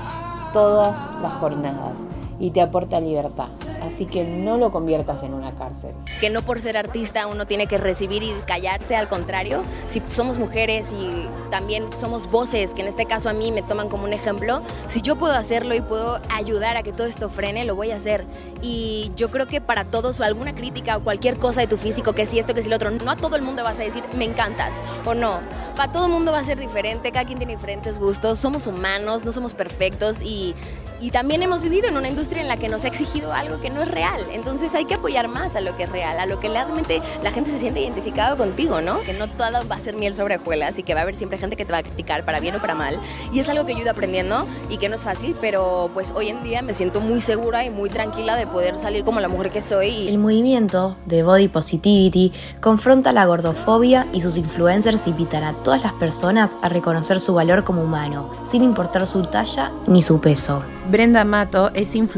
todas 0.53 0.95
las 1.21 1.33
jornadas 1.33 2.03
y 2.39 2.51
te 2.51 2.61
aporta 2.61 2.99
libertad. 2.99 3.49
Así 3.81 4.05
que 4.05 4.23
no 4.25 4.57
lo 4.57 4.71
conviertas 4.71 5.23
en 5.23 5.33
una 5.33 5.55
cárcel. 5.55 5.95
Que 6.19 6.29
no 6.29 6.41
por 6.41 6.59
ser 6.59 6.77
artista 6.77 7.27
uno 7.27 7.47
tiene 7.47 7.67
que 7.67 7.77
recibir 7.77 8.23
y 8.23 8.33
callarse, 8.45 8.95
al 8.95 9.07
contrario. 9.07 9.63
Si 9.87 10.01
somos 10.11 10.37
mujeres 10.37 10.93
y 10.93 11.27
también 11.49 11.83
somos 11.99 12.29
voces, 12.29 12.73
que 12.73 12.81
en 12.81 12.87
este 12.87 13.05
caso 13.05 13.29
a 13.29 13.33
mí 13.33 13.51
me 13.51 13.61
toman 13.61 13.89
como 13.89 14.03
un 14.03 14.13
ejemplo, 14.13 14.59
si 14.87 15.01
yo 15.01 15.15
puedo 15.15 15.33
hacerlo 15.33 15.73
y 15.73 15.81
puedo 15.81 16.19
ayudar 16.29 16.77
a 16.77 16.83
que 16.83 16.91
todo 16.91 17.07
esto 17.07 17.29
frene, 17.29 17.65
lo 17.65 17.75
voy 17.75 17.91
a 17.91 17.95
hacer. 17.95 18.25
Y 18.61 19.11
yo 19.15 19.29
creo 19.29 19.47
que 19.47 19.61
para 19.61 19.85
todos 19.85 20.19
o 20.19 20.23
alguna 20.23 20.53
crítica 20.53 20.97
o 20.97 21.03
cualquier 21.03 21.39
cosa 21.39 21.61
de 21.61 21.67
tu 21.67 21.77
físico, 21.77 22.13
que 22.13 22.25
si 22.25 22.39
esto, 22.39 22.53
que 22.53 22.61
si 22.61 22.69
lo 22.69 22.75
otro, 22.75 22.91
no 22.91 23.11
a 23.11 23.15
todo 23.15 23.35
el 23.35 23.41
mundo 23.41 23.63
vas 23.63 23.79
a 23.79 23.83
decir 23.83 24.03
me 24.15 24.25
encantas 24.25 24.79
o 25.05 25.13
no. 25.13 25.39
Para 25.75 25.91
todo 25.91 26.05
el 26.05 26.11
mundo 26.11 26.31
va 26.31 26.39
a 26.39 26.43
ser 26.43 26.59
diferente, 26.59 27.11
cada 27.11 27.25
quien 27.25 27.37
tiene 27.37 27.55
diferentes 27.55 27.99
gustos, 27.99 28.39
somos 28.39 28.67
humanos, 28.67 29.25
no 29.25 29.31
somos 29.31 29.53
perfectos 29.53 30.21
y, 30.21 30.55
y 30.99 31.11
también 31.11 31.43
hemos 31.43 31.61
vivido 31.61 31.87
en 31.87 31.97
una 31.97 32.07
industria 32.07 32.26
en 32.35 32.47
la 32.47 32.57
que 32.57 32.69
nos 32.69 32.83
ha 32.83 32.87
exigido 32.87 33.33
algo 33.33 33.59
que 33.61 33.69
no 33.69 33.81
es 33.81 33.87
real. 33.89 34.21
Entonces 34.31 34.75
hay 34.75 34.85
que 34.85 34.95
apoyar 34.95 35.27
más 35.27 35.55
a 35.55 35.61
lo 35.61 35.75
que 35.77 35.83
es 35.83 35.89
real, 35.89 36.19
a 36.19 36.25
lo 36.25 36.39
que 36.39 36.49
realmente 36.49 37.01
la 37.23 37.31
gente 37.31 37.51
se 37.51 37.59
siente 37.59 37.81
identificado 37.81 38.37
contigo, 38.37 38.81
¿no? 38.81 38.99
Que 39.01 39.13
no 39.13 39.27
todo 39.27 39.47
va 39.69 39.75
a 39.75 39.79
ser 39.79 39.95
miel 39.95 40.13
sobre 40.13 40.35
hojuelas 40.35 40.77
y 40.77 40.83
que 40.83 40.93
va 40.93 41.01
a 41.01 41.03
haber 41.03 41.15
siempre 41.15 41.37
gente 41.37 41.55
que 41.55 41.63
te 41.63 41.71
va 41.71 41.79
a 41.79 41.83
criticar 41.83 42.25
para 42.25 42.39
bien 42.39 42.55
o 42.55 42.59
para 42.59 42.75
mal. 42.75 42.99
Y 43.31 43.39
es 43.39 43.47
algo 43.47 43.65
que 43.65 43.73
yo 43.73 43.79
he 43.79 43.81
ido 43.83 43.91
aprendiendo 43.91 44.45
y 44.69 44.77
que 44.77 44.89
no 44.89 44.95
es 44.95 45.03
fácil, 45.03 45.35
pero 45.39 45.89
pues 45.93 46.11
hoy 46.11 46.29
en 46.29 46.43
día 46.43 46.61
me 46.61 46.73
siento 46.73 46.99
muy 46.99 47.21
segura 47.21 47.63
y 47.63 47.69
muy 47.69 47.89
tranquila 47.89 48.35
de 48.35 48.45
poder 48.45 48.77
salir 48.77 49.03
como 49.03 49.19
la 49.19 49.29
mujer 49.29 49.51
que 49.51 49.61
soy. 49.61 50.07
El 50.07 50.17
movimiento 50.17 50.97
de 51.05 51.23
Body 51.23 51.47
Positivity 51.47 52.33
confronta 52.61 53.13
la 53.13 53.25
gordofobia 53.25 54.05
y 54.11 54.21
sus 54.21 54.35
influencers 54.37 55.07
invitan 55.07 55.43
a 55.43 55.53
todas 55.53 55.81
las 55.81 55.93
personas 55.93 56.57
a 56.61 56.69
reconocer 56.69 57.21
su 57.21 57.33
valor 57.33 57.63
como 57.63 57.83
humano, 57.83 58.31
sin 58.41 58.63
importar 58.63 59.07
su 59.07 59.23
talla 59.23 59.71
ni 59.87 60.01
su 60.01 60.19
peso. 60.19 60.61
Brenda 60.89 61.25
Mato 61.25 61.71
es 61.73 61.95
influencer 61.95 62.16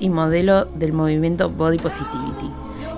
y 0.00 0.08
modelo 0.08 0.66
del 0.66 0.92
movimiento 0.92 1.50
Body 1.50 1.78
Positivity 1.78 2.50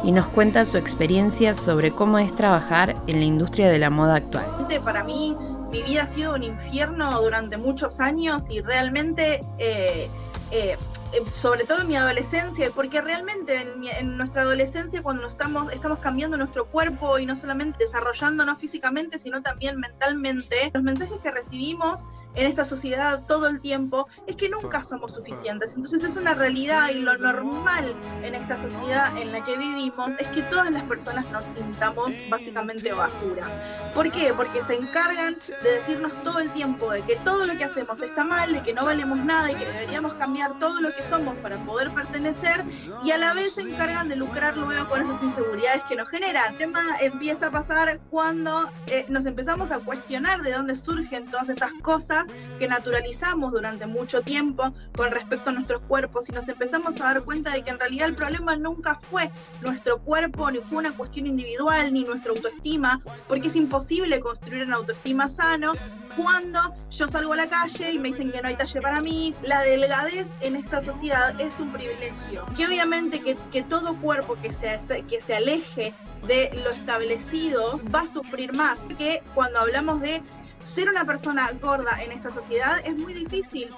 y 0.04 0.12
nos 0.12 0.26
cuenta 0.28 0.64
su 0.66 0.76
experiencia 0.76 1.54
sobre 1.54 1.90
cómo 1.90 2.18
es 2.18 2.34
trabajar 2.34 2.94
en 3.06 3.20
la 3.20 3.24
industria 3.24 3.68
de 3.68 3.78
la 3.78 3.90
moda 3.90 4.16
actual. 4.16 4.44
Para 4.84 5.02
mí, 5.02 5.36
mi 5.70 5.82
vida 5.82 6.02
ha 6.02 6.06
sido 6.06 6.34
un 6.34 6.42
infierno 6.42 7.20
durante 7.22 7.56
muchos 7.56 8.00
años 8.00 8.50
y 8.50 8.60
realmente 8.60 9.42
eh, 9.58 10.10
eh, 10.50 10.76
eh, 11.14 11.22
sobre 11.30 11.64
todo 11.64 11.80
en 11.80 11.88
mi 11.88 11.96
adolescencia, 11.96 12.70
porque 12.74 13.00
realmente 13.00 13.56
en, 13.98 14.16
nuestra 14.16 14.42
adolescencia 14.42 15.02
cuando 15.02 15.22
nos 15.22 15.32
estamos, 15.32 15.72
estamos 15.72 15.98
cambiando 16.00 16.36
nuestro 16.36 16.66
cuerpo 16.66 17.18
y 17.18 17.26
no 17.26 17.34
solamente 17.36 17.78
desarrollándonos 17.84 18.58
físicamente, 18.58 19.18
sino 19.18 19.42
también 19.42 19.78
mentalmente, 19.78 20.70
los 20.74 20.82
mensajes 20.82 21.18
que 21.22 21.30
recibimos 21.30 22.06
en 22.34 22.46
esta 22.46 22.64
sociedad 22.64 23.22
todo 23.26 23.46
el 23.46 23.60
tiempo 23.60 24.08
es 24.26 24.36
que 24.36 24.48
nunca 24.48 24.82
somos 24.82 25.14
suficientes. 25.14 25.76
Entonces 25.76 26.04
es 26.04 26.16
una 26.16 26.34
realidad 26.34 26.90
y 26.90 27.00
lo 27.00 27.16
normal 27.16 27.94
en 28.22 28.34
esta 28.34 28.56
sociedad 28.56 29.16
en 29.18 29.32
la 29.32 29.44
que 29.44 29.56
vivimos 29.56 30.10
es 30.18 30.28
que 30.28 30.42
todas 30.42 30.70
las 30.70 30.82
personas 30.84 31.30
nos 31.30 31.44
sintamos 31.44 32.22
básicamente 32.30 32.92
basura. 32.92 33.92
¿Por 33.94 34.10
qué? 34.10 34.34
Porque 34.34 34.62
se 34.62 34.74
encargan 34.74 35.36
de 35.62 35.70
decirnos 35.70 36.12
todo 36.22 36.40
el 36.40 36.52
tiempo 36.52 36.90
de 36.90 37.02
que 37.02 37.16
todo 37.16 37.46
lo 37.46 37.56
que 37.56 37.64
hacemos 37.64 38.02
está 38.02 38.24
mal, 38.24 38.52
de 38.52 38.62
que 38.62 38.74
no 38.74 38.84
valemos 38.84 39.18
nada 39.18 39.50
y 39.50 39.54
que 39.54 39.66
deberíamos 39.66 40.14
cambiar 40.14 40.58
todo 40.58 40.80
lo 40.80 40.94
que 40.94 41.02
somos 41.02 41.36
para 41.36 41.64
poder 41.64 41.92
pertenecer 41.94 42.64
y 43.04 43.10
a 43.10 43.18
la 43.18 43.34
vez 43.34 43.54
se 43.54 43.62
encargan 43.62 44.08
de 44.08 44.16
lucrar 44.16 44.56
luego 44.56 44.88
con 44.88 45.00
esas 45.00 45.22
inseguridades 45.22 45.82
que 45.84 45.96
nos 45.96 46.08
generan. 46.08 46.52
El 46.52 46.58
tema 46.58 46.80
empieza 47.00 47.46
a 47.46 47.50
pasar 47.50 48.00
cuando 48.10 48.70
eh, 48.86 49.06
nos 49.08 49.26
empezamos 49.26 49.70
a 49.70 49.78
cuestionar 49.78 50.42
de 50.42 50.52
dónde 50.52 50.74
surgen 50.74 51.28
todas 51.30 51.48
estas 51.48 51.72
cosas 51.82 52.23
que 52.58 52.68
naturalizamos 52.68 53.52
durante 53.52 53.86
mucho 53.86 54.22
tiempo 54.22 54.72
con 54.96 55.10
respecto 55.10 55.50
a 55.50 55.52
nuestros 55.52 55.80
cuerpos 55.82 56.28
y 56.28 56.32
nos 56.32 56.48
empezamos 56.48 57.00
a 57.00 57.04
dar 57.04 57.24
cuenta 57.24 57.52
de 57.52 57.62
que 57.62 57.70
en 57.70 57.78
realidad 57.78 58.08
el 58.08 58.14
problema 58.14 58.56
nunca 58.56 58.94
fue 58.94 59.30
nuestro 59.60 59.98
cuerpo, 59.98 60.50
ni 60.50 60.58
fue 60.58 60.78
una 60.78 60.96
cuestión 60.96 61.26
individual, 61.26 61.92
ni 61.92 62.04
nuestra 62.04 62.32
autoestima, 62.32 63.00
porque 63.28 63.48
es 63.48 63.56
imposible 63.56 64.20
construir 64.20 64.64
una 64.66 64.76
autoestima 64.76 65.28
sano 65.28 65.72
cuando 66.16 66.60
yo 66.90 67.08
salgo 67.08 67.32
a 67.32 67.36
la 67.36 67.48
calle 67.48 67.92
y 67.92 67.98
me 67.98 68.08
dicen 68.08 68.30
que 68.30 68.40
no 68.40 68.48
hay 68.48 68.54
talle 68.54 68.80
para 68.80 69.00
mí. 69.00 69.34
La 69.42 69.62
delgadez 69.62 70.30
en 70.40 70.56
esta 70.56 70.80
sociedad 70.80 71.40
es 71.40 71.58
un 71.58 71.72
privilegio. 71.72 72.46
Que 72.56 72.66
obviamente 72.66 73.20
que, 73.20 73.36
que 73.50 73.62
todo 73.62 74.00
cuerpo 74.00 74.36
que 74.40 74.52
se, 74.52 74.78
que 75.08 75.20
se 75.20 75.34
aleje 75.36 75.94
de 76.26 76.50
lo 76.62 76.70
establecido 76.70 77.80
va 77.94 78.00
a 78.00 78.06
sufrir 78.06 78.54
más 78.54 78.78
que 78.96 79.22
cuando 79.34 79.58
hablamos 79.60 80.00
de 80.00 80.22
ser 80.64 80.88
una 80.88 81.04
persona 81.04 81.50
gorda 81.60 82.02
en 82.02 82.10
esta 82.12 82.30
sociedad 82.30 82.78
es 82.84 82.96
muy 82.96 83.12
difícil. 83.12 83.68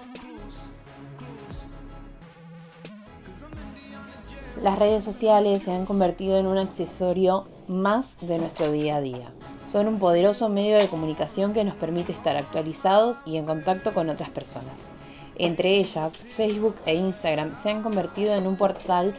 Las 4.62 4.78
redes 4.78 5.04
sociales 5.04 5.62
se 5.62 5.72
han 5.72 5.84
convertido 5.84 6.38
en 6.38 6.46
un 6.46 6.56
accesorio 6.56 7.44
más 7.66 8.18
de 8.20 8.38
nuestro 8.38 8.70
día 8.72 8.96
a 8.96 9.00
día. 9.00 9.32
Son 9.66 9.88
un 9.88 9.98
poderoso 9.98 10.48
medio 10.48 10.78
de 10.78 10.88
comunicación 10.88 11.52
que 11.52 11.64
nos 11.64 11.74
permite 11.74 12.12
estar 12.12 12.36
actualizados 12.36 13.22
y 13.26 13.36
en 13.36 13.44
contacto 13.44 13.92
con 13.92 14.08
otras 14.08 14.30
personas. 14.30 14.88
Entre 15.34 15.76
ellas, 15.76 16.22
Facebook 16.22 16.76
e 16.86 16.94
Instagram 16.94 17.54
se 17.54 17.70
han 17.70 17.82
convertido 17.82 18.34
en 18.34 18.46
un 18.46 18.56
portal, 18.56 19.12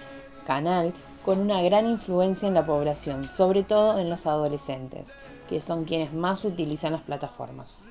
canal, 0.46 0.94
con 1.24 1.40
una 1.40 1.62
gran 1.62 1.86
influencia 1.86 2.48
en 2.48 2.54
la 2.54 2.66
población, 2.66 3.26
sobre 3.26 3.62
todo 3.62 4.00
en 4.00 4.10
los 4.10 4.26
adolescentes 4.26 5.14
que 5.48 5.62
son 5.62 5.86
quienes 5.86 6.14
más 6.14 6.46
utilizan 6.46 6.94
las 6.94 7.02
plataformas. 7.02 7.84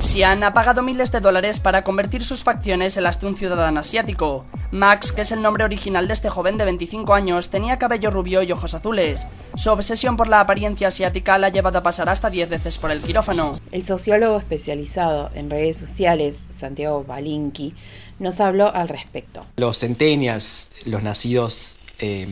Xian 0.00 0.42
ha 0.44 0.54
pagado 0.54 0.82
miles 0.82 1.12
de 1.12 1.20
dólares 1.20 1.60
para 1.60 1.84
convertir 1.84 2.24
sus 2.24 2.42
facciones 2.42 2.96
en 2.96 3.02
las 3.02 3.20
de 3.20 3.26
un 3.26 3.36
ciudadano 3.36 3.80
asiático. 3.80 4.44
Max, 4.70 5.12
que 5.12 5.22
es 5.22 5.32
el 5.32 5.42
nombre 5.42 5.64
original 5.64 6.08
de 6.08 6.14
este 6.14 6.30
joven 6.30 6.56
de 6.56 6.64
25 6.64 7.12
años, 7.12 7.50
tenía 7.50 7.78
cabello 7.78 8.10
rubio 8.10 8.42
y 8.42 8.50
ojos 8.50 8.74
azules. 8.74 9.26
Su 9.56 9.70
obsesión 9.70 10.16
por 10.16 10.28
la 10.28 10.40
apariencia 10.40 10.88
asiática 10.88 11.38
la 11.38 11.48
ha 11.48 11.50
llevado 11.50 11.78
a 11.78 11.82
pasar 11.82 12.08
hasta 12.08 12.30
10 12.30 12.48
veces 12.48 12.78
por 12.78 12.90
el 12.90 13.00
quirófano. 13.00 13.60
El 13.72 13.84
sociólogo 13.84 14.38
especializado 14.38 15.30
en 15.34 15.50
redes 15.50 15.76
sociales, 15.76 16.44
Santiago 16.48 17.04
Balinki, 17.04 17.74
nos 18.18 18.40
habló 18.40 18.74
al 18.74 18.88
respecto. 18.88 19.44
Los 19.56 19.78
centenias, 19.78 20.68
los 20.86 21.02
nacidos 21.02 21.76
eh, 21.98 22.26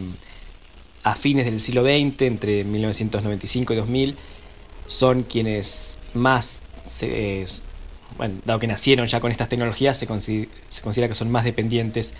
a 1.10 1.14
fines 1.14 1.46
del 1.46 1.60
siglo 1.60 1.82
XX, 1.82 2.22
entre 2.22 2.64
1995 2.64 3.72
y 3.72 3.76
2000, 3.76 4.16
son 4.86 5.22
quienes 5.22 5.94
más, 6.12 6.64
bueno, 8.18 8.34
dado 8.44 8.58
que 8.58 8.66
nacieron 8.66 9.06
ya 9.06 9.20
con 9.20 9.30
estas 9.30 9.48
tecnologías, 9.48 9.96
se, 9.96 10.06
considera 10.06 11.08
que 11.08 11.14
son 11.14 11.30
más 11.30 11.44
dependientes 11.44 12.12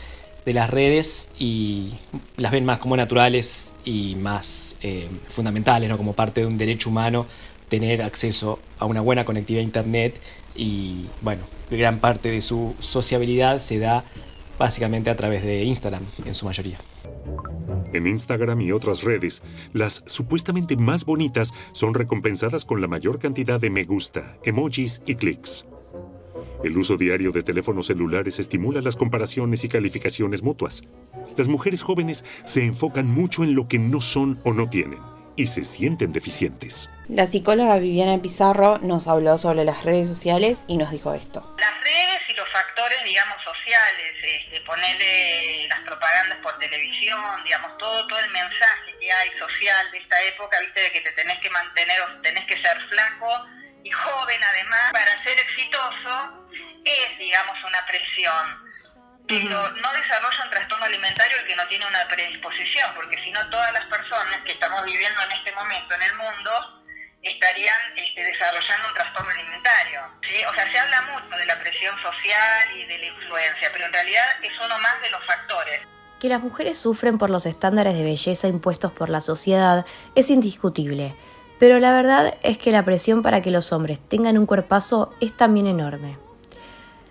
de 0.46 0.52
las 0.54 0.70
redes 0.70 1.28
y 1.38 1.92
las 2.38 2.50
ven 2.50 2.64
más 2.64 2.78
como 2.78 2.96
naturales 2.96 3.74
y 3.84 4.14
más 4.14 4.74
eh, 4.82 5.08
fundamentales, 5.28 5.88
¿no? 5.90 5.98
como 5.98 6.14
parte 6.14 6.40
de 6.40 6.46
un 6.46 6.56
derecho 6.56 6.88
humano 6.88 7.26
tener 7.68 8.00
acceso 8.00 8.58
a 8.78 8.86
una 8.86 9.02
buena 9.02 9.26
conectividad 9.26 9.60
a 9.60 9.64
Internet 9.64 10.18
y 10.56 11.04
bueno, 11.20 11.42
gran 11.70 11.98
parte 11.98 12.30
de 12.30 12.40
su 12.40 12.74
sociabilidad 12.80 13.60
se 13.60 13.78
da 13.78 14.04
básicamente 14.58 15.10
a 15.10 15.16
través 15.16 15.42
de 15.42 15.64
Instagram 15.64 16.04
en 16.24 16.34
su 16.34 16.46
mayoría. 16.46 16.78
En 17.92 18.06
Instagram 18.06 18.60
y 18.60 18.72
otras 18.72 19.02
redes, 19.02 19.42
las 19.72 20.02
supuestamente 20.06 20.76
más 20.76 21.04
bonitas 21.04 21.54
son 21.72 21.94
recompensadas 21.94 22.64
con 22.64 22.80
la 22.80 22.88
mayor 22.88 23.18
cantidad 23.18 23.60
de 23.60 23.70
me 23.70 23.84
gusta, 23.84 24.36
emojis 24.44 25.02
y 25.06 25.14
clics. 25.14 25.66
El 26.64 26.76
uso 26.76 26.96
diario 26.96 27.30
de 27.30 27.42
teléfonos 27.42 27.86
celulares 27.86 28.38
estimula 28.38 28.80
las 28.80 28.96
comparaciones 28.96 29.62
y 29.64 29.68
calificaciones 29.68 30.42
mutuas. 30.42 30.84
Las 31.36 31.48
mujeres 31.48 31.82
jóvenes 31.82 32.24
se 32.44 32.64
enfocan 32.64 33.08
mucho 33.08 33.44
en 33.44 33.54
lo 33.54 33.68
que 33.68 33.78
no 33.78 34.00
son 34.00 34.40
o 34.44 34.52
no 34.52 34.68
tienen 34.68 34.98
y 35.36 35.46
se 35.46 35.64
sienten 35.64 36.12
deficientes. 36.12 36.90
La 37.08 37.26
psicóloga 37.26 37.78
Viviana 37.78 38.20
Pizarro 38.20 38.78
nos 38.78 39.06
habló 39.06 39.38
sobre 39.38 39.64
las 39.64 39.84
redes 39.84 40.08
sociales 40.08 40.64
y 40.66 40.76
nos 40.76 40.90
dijo 40.90 41.14
esto. 41.14 41.44
Las 41.58 41.84
redes 41.84 42.07
factores, 42.58 43.04
digamos, 43.04 43.42
sociales, 43.44 44.14
este, 44.20 44.60
ponerle 44.62 45.68
las 45.68 45.80
propagandas 45.80 46.38
por 46.38 46.58
televisión, 46.58 47.44
digamos, 47.44 47.78
todo, 47.78 48.06
todo 48.08 48.18
el 48.18 48.30
mensaje 48.30 48.96
que 48.98 49.12
hay 49.12 49.30
social 49.38 49.90
de 49.92 49.98
esta 49.98 50.20
época, 50.22 50.58
viste, 50.60 50.80
de 50.80 50.92
que 50.92 51.00
te 51.02 51.12
tenés 51.12 51.38
que 51.38 51.50
mantener, 51.50 52.22
tenés 52.22 52.44
que 52.46 52.60
ser 52.60 52.76
flaco 52.88 53.46
y 53.84 53.90
joven 53.90 54.42
además 54.42 54.92
para 54.92 55.18
ser 55.18 55.38
exitoso, 55.38 56.48
es, 56.84 57.18
digamos, 57.18 57.56
una 57.62 57.86
presión. 57.86 58.68
Pero 59.28 59.70
no 59.70 59.92
desarrolla 59.92 60.44
un 60.44 60.50
trastorno 60.50 60.84
alimentario 60.86 61.38
el 61.38 61.46
que 61.46 61.54
no 61.54 61.68
tiene 61.68 61.86
una 61.86 62.08
predisposición, 62.08 62.92
porque 62.94 63.22
si 63.22 63.30
no 63.30 63.48
todas 63.50 63.72
las 63.72 63.84
personas 63.86 64.42
que 64.44 64.52
estamos 64.52 64.82
viviendo 64.84 65.22
en 65.22 65.32
este 65.32 65.52
momento 65.52 65.94
en 65.94 66.02
el 66.02 66.14
mundo 66.14 66.77
estarían 67.22 67.76
este, 67.96 68.24
desarrollando 68.24 68.88
un 68.88 68.94
trastorno 68.94 69.30
alimentario. 69.30 70.00
O 70.48 70.54
sea, 70.54 70.70
se 70.70 70.78
habla 70.78 71.02
mucho 71.12 71.36
de 71.36 71.46
la 71.46 71.58
presión 71.58 71.94
social 72.02 72.76
y 72.76 72.84
de 72.84 72.98
la 72.98 73.06
influencia, 73.06 73.70
pero 73.72 73.86
en 73.86 73.92
realidad 73.92 74.24
es 74.42 74.52
uno 74.64 74.78
más 74.78 75.00
de 75.02 75.10
los 75.10 75.24
factores. 75.26 75.80
Que 76.20 76.28
las 76.28 76.40
mujeres 76.40 76.78
sufren 76.78 77.18
por 77.18 77.30
los 77.30 77.46
estándares 77.46 77.96
de 77.96 78.02
belleza 78.02 78.48
impuestos 78.48 78.92
por 78.92 79.08
la 79.08 79.20
sociedad 79.20 79.86
es 80.14 80.30
indiscutible, 80.30 81.14
pero 81.58 81.78
la 81.78 81.92
verdad 81.92 82.36
es 82.42 82.58
que 82.58 82.72
la 82.72 82.84
presión 82.84 83.22
para 83.22 83.40
que 83.40 83.50
los 83.50 83.72
hombres 83.72 84.00
tengan 84.08 84.38
un 84.38 84.46
cuerpazo 84.46 85.14
es 85.20 85.36
también 85.36 85.66
enorme. 85.66 86.27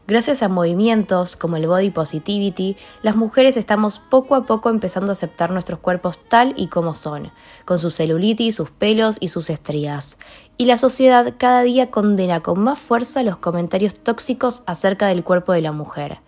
Gracias 0.07 0.41
a 0.41 0.47
movimientos 0.47 1.35
como 1.35 1.57
el 1.57 1.67
body 1.67 1.89
positivity, 1.89 2.77
las 3.01 3.17
mujeres 3.17 3.57
estamos 3.57 3.99
poco 3.99 4.35
a 4.35 4.45
poco 4.45 4.69
empezando 4.69 5.11
a 5.11 5.11
aceptar 5.11 5.51
nuestros 5.51 5.79
cuerpos 5.79 6.17
tal 6.29 6.53
y 6.55 6.67
como 6.67 6.95
son, 6.95 7.31
con 7.65 7.77
su 7.77 7.91
celulitis, 7.91 8.55
sus 8.55 8.71
pelos 8.71 9.17
y 9.19 9.27
sus 9.27 9.49
estrías. 9.49 10.17
Y 10.55 10.63
la 10.63 10.77
sociedad 10.77 11.33
cada 11.37 11.61
día 11.63 11.91
condena 11.91 12.39
con 12.39 12.61
más 12.61 12.79
fuerza 12.79 13.21
los 13.21 13.35
comentarios 13.35 13.95
tóxicos 13.95 14.63
acerca 14.65 15.07
del 15.07 15.25
cuerpo 15.25 15.51
de 15.51 15.61
la 15.61 15.73
mujer. 15.73 16.19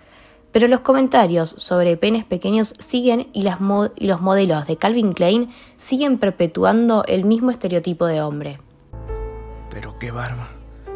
Pero 0.52 0.68
los 0.68 0.82
comentarios 0.82 1.52
sobre 1.58 1.96
penes 1.96 2.26
pequeños 2.26 2.74
siguen 2.80 3.30
y, 3.32 3.44
las 3.44 3.60
y 3.96 4.08
los 4.08 4.20
modelos 4.20 4.68
de 4.68 4.76
Calvin 4.76 5.13
Klein 5.13 5.52
siguen 5.78 6.18
perpetuando 6.18 7.06
el 7.06 7.24
mismo 7.24 7.50
estereotipo 7.50 8.08
de 8.08 8.22
hombre. 8.22 8.60
Pero 9.70 9.98
qué 10.00 10.12
barba. 10.12 10.50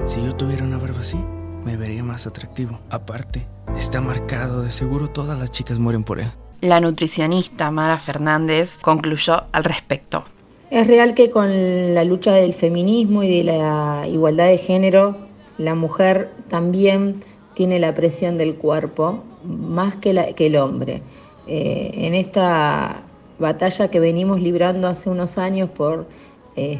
Si 0.06 0.22
yo 0.22 0.36
tuviera 0.36 0.65
una 0.65 0.78
barba 0.78 1.00
así, 1.00 1.17
me 1.65 1.78
vería 1.78 2.04
más 2.04 2.28
atractivo. 2.28 2.80
Aparte, 2.89 3.45
está 3.78 4.02
marcado, 4.02 4.62
de 4.62 4.71
seguro 4.71 5.10
todas 5.10 5.38
las 5.39 5.52
chicas 5.52 5.80
mueren 5.80 6.04
por 6.04 6.19
él. 6.19 6.32
La 6.62 6.80
nutricionista 6.80 7.71
Mara 7.71 7.97
Fernández 7.97 8.78
concluyó 8.82 9.43
al 9.52 9.63
respecto. 9.63 10.23
Es 10.69 10.88
real 10.88 11.13
que 11.13 11.30
con 11.30 11.49
la 11.93 12.04
lucha 12.04 12.34
del 12.34 12.54
feminismo 12.54 13.21
y 13.23 13.38
de 13.38 13.43
la 13.43 14.06
igualdad 14.08 14.47
de 14.47 14.58
género, 14.58 15.17
la 15.58 15.76
mujer 15.76 16.32
también 16.47 17.23
tiene 17.54 17.80
la 17.80 17.93
presión 17.93 18.38
del 18.38 18.56
cuerpo 18.56 19.23
más 19.43 19.95
que, 19.97 20.13
la, 20.13 20.34
que 20.34 20.47
el 20.47 20.56
hombre. 20.56 21.04
Eh, 21.47 21.91
en 21.93 22.15
esta 22.15 23.04
batalla 23.39 23.89
que 23.89 23.99
venimos 23.99 24.41
librando 24.41 24.88
hace 24.88 25.10
unos 25.10 25.38
años 25.38 25.69
por 25.69 26.08
eh, 26.56 26.80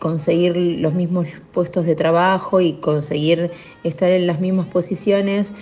conseguir 0.00 0.56
los 0.56 0.94
mismos 0.94 1.28
puestos 1.52 1.84
de 1.84 1.94
trabajo 1.94 2.60
y 2.60 2.72
conseguir 2.72 3.52
estar 3.84 4.10
en 4.10 4.26
las 4.26 4.40
mismas 4.40 4.66
posiciones. 4.66 5.52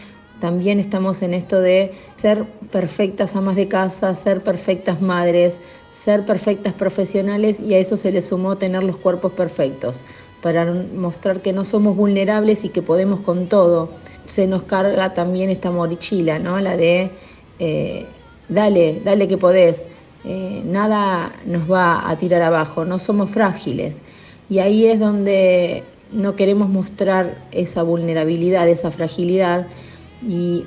También 0.41 0.81
estamos 0.81 1.21
en 1.21 1.35
esto 1.35 1.61
de 1.61 1.93
ser 2.17 2.45
perfectas 2.73 3.37
amas 3.37 3.57
de 3.57 3.69
casa, 3.69 4.15
ser 4.15 4.43
perfectas 4.43 5.03
madres, 5.03 5.57
ser 6.05 6.25
perfectas 6.25 6.73
profesionales 6.73 7.59
y 7.61 7.75
a 7.75 7.79
eso 7.79 7.97
se 7.97 8.13
le 8.13 8.23
sumó 8.23 8.57
tener 8.57 8.83
los 8.83 8.97
cuerpos 8.97 9.33
perfectos. 9.33 10.03
para 10.41 10.65
mostrar 10.95 11.43
que 11.43 11.53
no 11.53 11.65
somos 11.65 11.97
vulnerables 11.97 12.65
y 12.65 12.69
que 12.69 12.81
podemos 12.81 13.21
con 13.21 13.49
todo. 13.49 13.91
Se 14.27 14.47
nos 14.47 14.63
carga 14.63 15.13
también 15.13 15.51
esta 15.51 15.73
morichila, 15.73 16.39
¿no? 16.39 16.61
La 16.61 16.77
de 16.77 17.11
eh, 17.59 18.07
dale, 18.49 19.01
dale 19.05 19.29
que 19.29 19.37
podés, 19.37 19.87
eh, 20.25 20.63
nada 20.65 21.33
nos 21.45 21.71
va 21.71 22.09
a 22.09 22.17
tirar 22.17 22.43
abajo, 22.43 22.85
no 22.85 22.99
somos 22.99 23.31
frágiles. 23.31 23.97
Y 24.49 24.61
ahí 24.61 24.87
es 24.87 24.99
donde 24.99 25.85
no 26.13 26.37
queremos 26.37 26.69
mostrar 26.69 27.37
esa 27.53 27.83
vulnerabilidad, 27.83 28.69
esa 28.69 28.91
fragilidad 28.91 29.67
y 30.27 30.65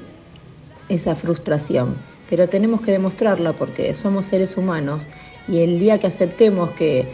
esa 0.89 1.15
frustración. 1.15 1.95
Pero 2.29 2.47
tenemos 2.47 2.81
que 2.81 2.91
demostrarla 2.91 3.53
porque 3.53 3.93
somos 3.93 4.25
seres 4.25 4.55
humanos 4.57 5.07
y 5.47 5.59
el 5.59 5.79
día 5.79 5.99
que 5.99 6.07
aceptemos 6.07 6.71
que 6.71 7.07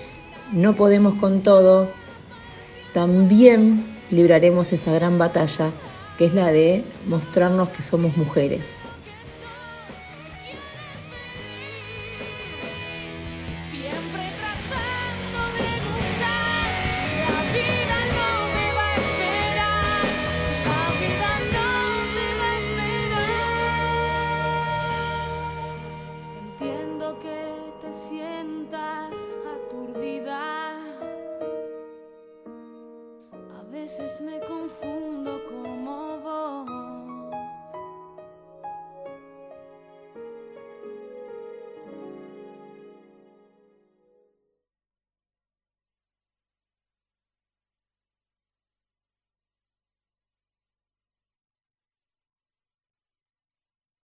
no 0.54 0.76
podemos 0.76 1.16
con 1.16 1.42
todo, 1.42 1.90
también 2.94 3.84
libraremos 4.12 4.72
esa 4.74 4.94
gran 4.94 5.18
batalla 5.18 5.72
que 6.18 6.26
es 6.26 6.34
la 6.34 6.52
de 6.52 6.84
mostrarnos 7.08 7.70
que 7.70 7.84
somos 7.84 8.18
mujeres. 8.18 8.66